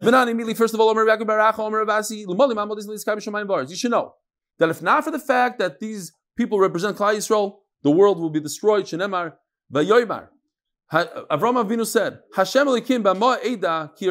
[0.00, 3.68] V'Nan immediately, first of all, Omer Yaakov Baracha Omer Amadis L'Yiskay B'Shemayim Bars.
[3.68, 4.14] You should know
[4.60, 8.30] that if not for the fact that these people represent Klal Yisrael, the world will
[8.30, 8.84] be destroyed.
[8.84, 9.32] Shenemar
[9.74, 10.28] Vayoymar.
[10.92, 14.08] Avram Avinu said, Hashem Elikim Bama Eda Ki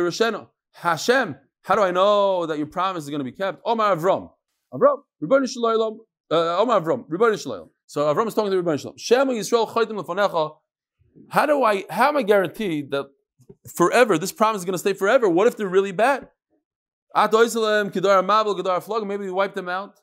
[0.73, 3.61] Hashem, how do I know that your promise is going to be kept?
[3.65, 4.31] Omar Avram.
[4.73, 5.99] Avram, Rebbeinu Shalom.
[6.31, 7.69] Uh, Omar Avram, Rebbeinu Shalom.
[7.85, 8.97] So Avram is talking to Rebbeinu Shalom.
[8.97, 10.55] Shema Yisrael Lefanecha.
[11.29, 13.07] How do I, how am I guaranteed that
[13.75, 15.27] forever, this promise is going to stay forever?
[15.27, 16.29] What if they're really bad?
[17.13, 17.41] Maybe
[19.25, 19.99] we wipe them out.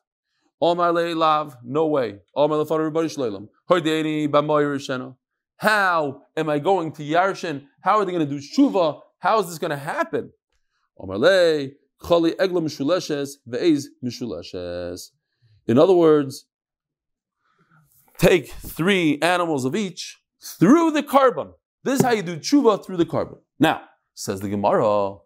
[0.61, 2.19] Omar Lav, no way.
[2.35, 3.49] Omar Lefanu Rebbeinu Shalom.
[3.71, 5.17] Bamoy Rishenu.
[5.57, 7.65] How am I going to Yarshin?
[7.81, 9.01] How are they going to do tshuva?
[9.19, 10.31] How is this going to happen?
[15.67, 16.47] In other words,
[18.19, 21.53] take three animals of each through the korban.
[21.85, 23.39] This is how you do tshuva through the korban.
[23.59, 23.83] Now,
[24.15, 25.17] says the Gemara,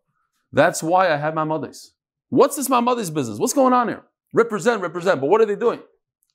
[0.52, 1.94] that's why I have my mother's.
[2.28, 3.38] What's this my mother's business?
[3.38, 4.02] What's going on here?
[4.32, 5.20] Represent, represent.
[5.20, 5.80] But what are they doing?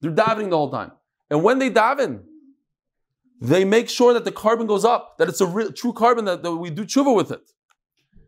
[0.02, 0.92] They're davening the whole time.
[1.30, 2.24] And when they daven,
[3.42, 6.44] they make sure that the korban goes up, that it's a real, true korban, that,
[6.44, 7.52] that we do tshuva with it.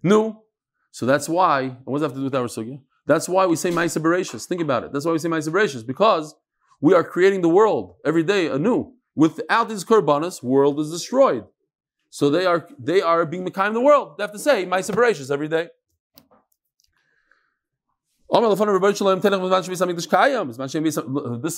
[0.04, 0.44] No.
[0.92, 2.82] So that's why, what does that have to do with our sugya?
[3.06, 4.46] That's why we say Maisa Bereshis.
[4.46, 4.92] Think about it.
[4.92, 6.36] That's why we say Maisa Bereshis, because
[6.82, 8.94] we are creating the world every day anew.
[9.16, 11.46] Without these korbanos, world is destroyed.
[12.10, 14.18] So they are they are being Mekayim the world.
[14.18, 15.70] They have to say Maisa Bereshis every day.
[18.30, 18.60] This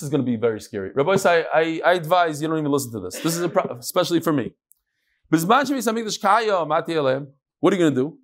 [0.02, 0.92] is going to be very scary.
[0.94, 3.18] Rabbi, I, I, I advise you don't even listen to this.
[3.20, 4.54] This is pro- especially for me.
[5.28, 5.42] What
[7.72, 8.16] are you going to do?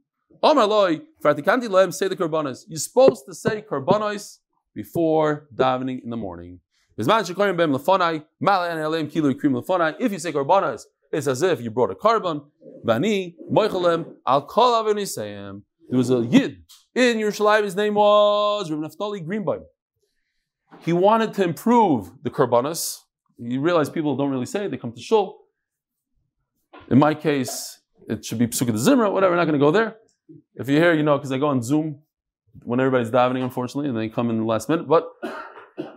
[1.92, 2.64] Say the korbanos.
[2.68, 4.38] You're supposed to say korbanos
[4.74, 6.61] before davening in the morning.
[6.99, 7.07] If
[10.12, 10.82] you say korbanos,
[11.12, 12.44] it's as if you brought a korban.
[15.88, 16.64] There was a yid
[16.97, 17.62] in Yerushalayim.
[17.62, 19.66] His name was Rabbi Naftali Greenbaum.
[20.80, 23.01] He wanted to improve the korbanos.
[23.38, 25.36] You realize people don't really say it, they come to shul.
[26.90, 29.70] In my case, it should be Psukkah de Zimra, whatever, we're not going to go
[29.70, 29.97] there.
[30.55, 32.01] If you're here, you know, because I go on Zoom
[32.64, 34.88] when everybody's davening, unfortunately, and they come in the last minute.
[34.88, 35.07] But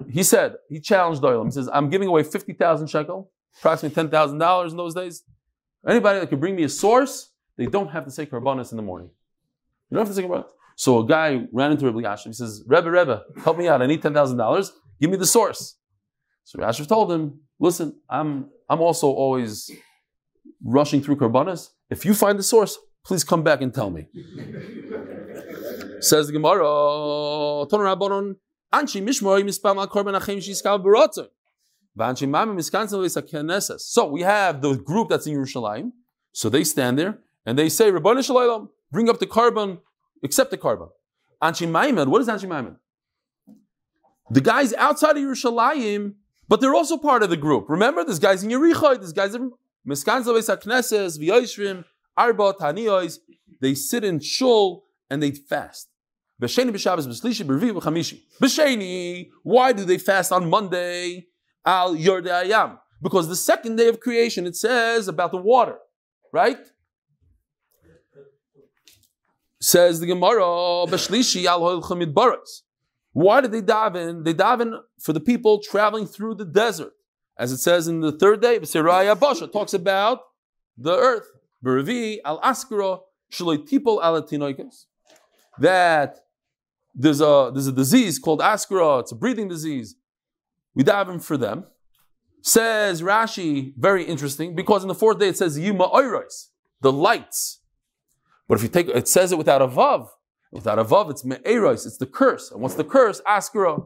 [0.10, 1.46] he said, he challenged Doyle.
[1.46, 5.24] He says, I'm giving away 50,000 shekel, approximately $10,000 in those days.
[5.88, 8.84] Anybody that can bring me a source, they don't have to say korbanos in the
[8.84, 9.10] morning.
[9.90, 10.50] You don't have to say korbanos.
[10.80, 12.28] So a guy ran into Rabbi Yashiv.
[12.28, 13.82] He says, Rebbe, Rebbe, help me out.
[13.82, 14.72] I need $10,000.
[15.02, 15.76] Give me the source.
[16.46, 19.70] So Yashiv told him, listen, I'm, I'm also always
[20.64, 21.72] rushing through korbanos.
[21.90, 24.08] If you find the source, please come back and tell me.
[26.00, 26.64] Says the Gemara,
[28.74, 31.28] Anchi Mishmor Mispam Korban Achim Barotzen.
[33.82, 35.92] So we have the group that's in Yerushalayim.
[36.32, 39.80] So they stand there and they say, Rabbanu Shalom, bring up the korban,
[40.24, 40.90] accept the korban.
[41.42, 42.78] Anshi Maimon, what is Anshi Maimon?
[44.30, 46.14] The guys outside of Yerushalayim,
[46.48, 47.70] but they're also part of the group.
[47.70, 49.52] Remember, this guy's in Yericho, this guy's in
[49.88, 51.86] Miskan Zaves HaKnesses, V'yoishrim,
[52.18, 53.20] Arba, Taniyos.
[53.62, 55.90] They sit in shul and they fast.
[56.42, 58.22] B'sheni b'Shabbos b'Slishi b'Chamishi.
[58.42, 61.28] B'sheni, why do they fast on Monday?
[61.66, 62.78] Al Yordei Ayam.
[63.02, 65.78] Because the second day of creation, it says about the water,
[66.34, 66.60] right?
[69.62, 70.42] Says the Gemara,
[70.88, 72.62] Beshlishi al hoilchem midbaros.
[73.12, 74.24] Why did they daven?
[74.24, 76.94] They daven for the people traveling through the desert.
[77.38, 80.22] As it says in the third day, B'siraya Basha talks about
[80.78, 81.28] the earth.
[81.64, 83.00] Berevi al askara
[83.32, 84.22] shaloi tipol al.
[85.58, 86.20] That
[86.96, 89.02] there's a there's a disease called askara.
[89.02, 89.96] It's a breathing disease.
[90.74, 91.66] We daven for them.
[92.42, 96.48] Says Rashi, very interesting, because in the fourth day it says Yuma Oiros,
[96.80, 97.59] the lights.
[98.50, 100.10] But if you take it says it without a vav.
[100.52, 102.52] Without a vav, it's me'eros, it's the curse.
[102.52, 103.22] And what's the curse?
[103.22, 103.86] Askara.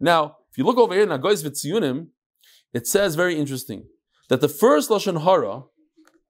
[0.00, 2.06] Now, if you look over here in Agois
[2.74, 3.84] it says very interesting
[4.28, 5.62] that the first lashon hara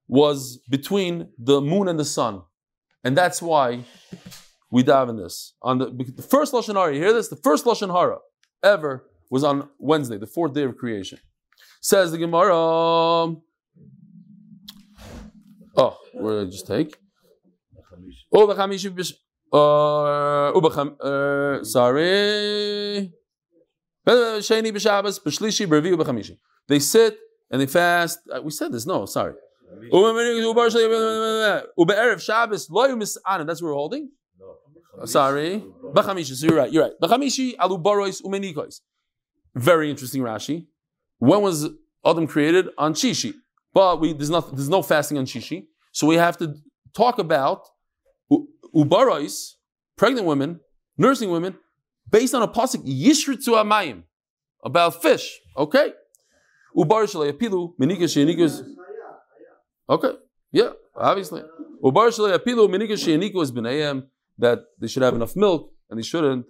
[0.06, 2.42] was between the moon and the sun,
[3.02, 3.84] and that's why
[4.70, 5.54] we dive in this.
[5.62, 7.28] On the, the first lashon hara, you hear this?
[7.28, 8.18] The first lashon hara
[8.62, 11.18] ever was on Wednesday, the fourth day of creation.
[11.80, 12.54] Says the Gemara.
[12.54, 13.38] Oh,
[16.12, 17.01] where did I just take?
[18.34, 19.14] Oh, b'chamishi b'sh-
[19.52, 23.12] uh, ubacham- uh, sorry.
[24.06, 26.36] Sheni b'Shabbos, b'shlishi, b'revi, b'chamishi.
[26.68, 27.18] They sit
[27.50, 28.18] and they fast.
[28.32, 28.86] Uh, We said this.
[28.86, 29.34] No, sorry.
[31.78, 32.66] Ube'erev Shabbos.
[33.46, 34.10] That's what we're holding.
[35.00, 35.64] Uh, Sorry.
[35.94, 36.34] B'chamishi.
[36.34, 36.72] So you're right.
[36.72, 36.92] You're right.
[37.02, 38.80] B'chamishi alubarois umenikois.
[39.54, 40.66] Very interesting Rashi.
[41.18, 41.68] When was
[42.04, 42.68] Adam created?
[42.78, 43.34] On Shishi.
[43.74, 45.66] But we, there's, not, there's no fasting on Shishi.
[45.92, 46.54] So we have to
[46.94, 47.66] talk about
[48.74, 49.54] ubarois,
[49.96, 50.60] pregnant women,
[50.96, 51.56] nursing women,
[52.08, 54.02] based on a pasuk yishritzu amayim
[54.64, 55.40] about fish.
[55.56, 55.92] Okay.
[56.76, 58.62] Ubar shalayapilu menikas shenikas.
[59.88, 60.12] Okay.
[60.52, 60.70] Yeah.
[60.96, 61.42] Obviously.
[61.82, 64.06] Ubar shalayapilu menikas shenikas b'nayim
[64.38, 66.46] that they should have enough milk and they shouldn't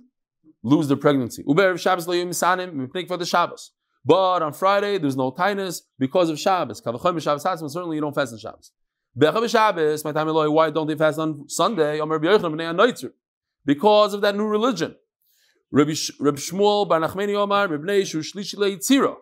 [0.62, 1.42] lose their pregnancy.
[1.46, 3.72] Uber Shabbos lo misanim mipnik for the Shabbos.
[4.04, 6.80] But on Friday there's no tightness because of Shabbos.
[6.80, 8.72] Kavachom Shabbos Hatzim, certainly you don't fast on Shabbos.
[9.18, 12.00] Bechav Shabbos, my time Eloi, why don't they fast on Sunday?
[13.64, 14.96] Because of that new religion.
[15.70, 19.16] Rabbi, Shmuel Bar Nachmani Omar Rabbi Shu Shlishi Leitzira.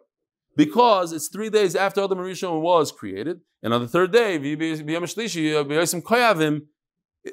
[0.57, 5.05] Because it's three days after Adam Rishon was created, and on the third day, V'yam
[5.05, 6.63] Shlishi, uh, Koyavim,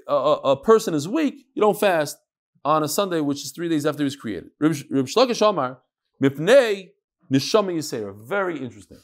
[0.07, 2.17] a, a, a person is weak, you don't fast
[2.63, 4.49] on a Sunday, which is three days after he was created.
[4.61, 5.79] Reish Lakish Omar,
[6.21, 6.89] Mipnei
[7.31, 8.15] Neshama Yisera.
[8.15, 8.99] Very interesting.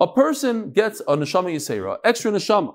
[0.00, 2.74] A person gets a Neshama Yisera, extra Neshama.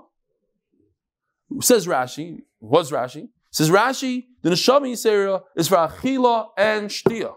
[1.60, 3.30] Says Rashi, what's Rashi?
[3.52, 7.34] Says Rashi, the Neshama Yisera is for Achila and Shtia.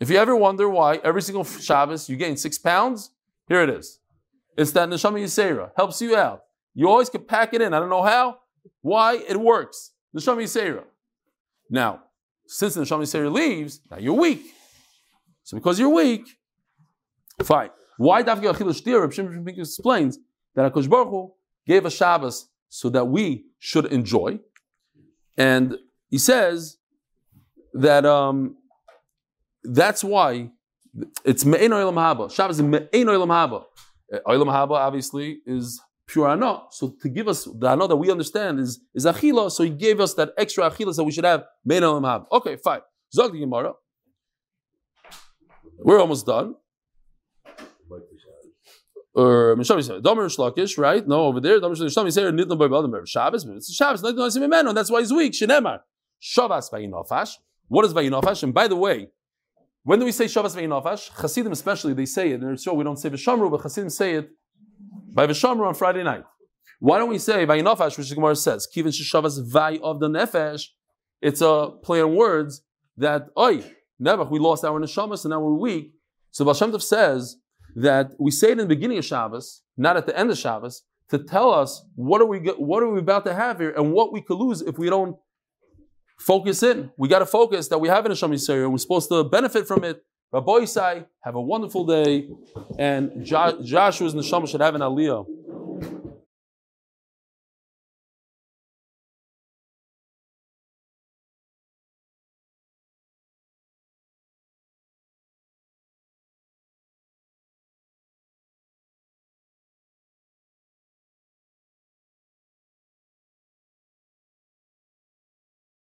[0.00, 3.10] If you ever wonder why every single Shabbos you gain six pounds,
[3.48, 4.00] here it is.
[4.56, 6.42] It's that Neshama Yisera helps you out.
[6.74, 7.72] You always can pack it in.
[7.72, 8.38] I don't know how.
[8.82, 9.14] Why?
[9.16, 9.92] It works.
[10.16, 10.84] Neshama Yisera.
[11.70, 12.02] Now,
[12.46, 14.42] since the Neshama Yisera leaves, now you're weak.
[15.44, 16.26] So because you're weak,
[17.42, 17.70] fine.
[17.96, 19.00] Why Dafki Achila Shtir?
[19.00, 20.18] Reb Shimon explains
[20.54, 21.32] that Hakadosh Baruch Hu
[21.66, 24.40] gave us Shabbos so that we should enjoy,
[25.36, 25.78] and
[26.10, 26.78] he says
[27.72, 28.56] that um,
[29.62, 30.50] that's why
[31.24, 32.32] it's Me'en Olam Haba.
[32.32, 33.62] Shabbos is Me'en Olam Haba.
[34.12, 36.62] Uh, Olam Haba obviously is pure Ana.
[36.70, 40.00] So to give us the Ana that we understand is, is Achila, so he gave
[40.00, 42.26] us that extra Achila that we should have Me'en Olam Haba.
[42.32, 42.80] Okay, fine.
[43.14, 43.74] Zog the Gemara.
[45.78, 46.56] We're almost done.
[49.14, 51.06] Or Mishami Domer Shlakish, right?
[51.06, 51.60] No, over there.
[51.60, 55.00] Domer Shlakish said, Nitna by Baldim Shabbos, but it's Shabbos, not Nosim and that's why
[55.00, 55.32] he's weak.
[55.32, 55.80] Shenemar.
[56.20, 57.36] Shavas Vayinofash.
[57.68, 58.42] What is Vayinofash?
[58.42, 59.08] And by the way,
[59.84, 61.10] when do we say Shavas Vayinofash?
[61.20, 64.30] Hasidim especially, they say it, and sure we don't say Vishamru, but Hasidim say it
[65.12, 66.24] by Vishamru on Friday night.
[66.80, 70.68] Why don't we say Vayinofash, which the Gemara says, Kivin Shavas Vay of the Nefesh?
[71.20, 72.62] It's a play on words
[72.96, 73.64] that, oi,
[73.98, 75.94] never, we lost our neshama, so now we're weak.
[76.30, 77.36] So Baal Shem Tov says
[77.76, 80.82] that we say it in the beginning of Shabbos, not at the end of Shabbos,
[81.10, 84.12] to tell us what are we what are we about to have here and what
[84.12, 85.16] we could lose if we don't
[86.18, 86.90] focus in.
[86.96, 89.84] We got to focus that we have a neshama Yisera we're supposed to benefit from
[89.84, 90.02] it.
[90.32, 92.28] Rabbi Isai, have a wonderful day,
[92.78, 95.24] and jo- Joshua's neshama should have an aliyah.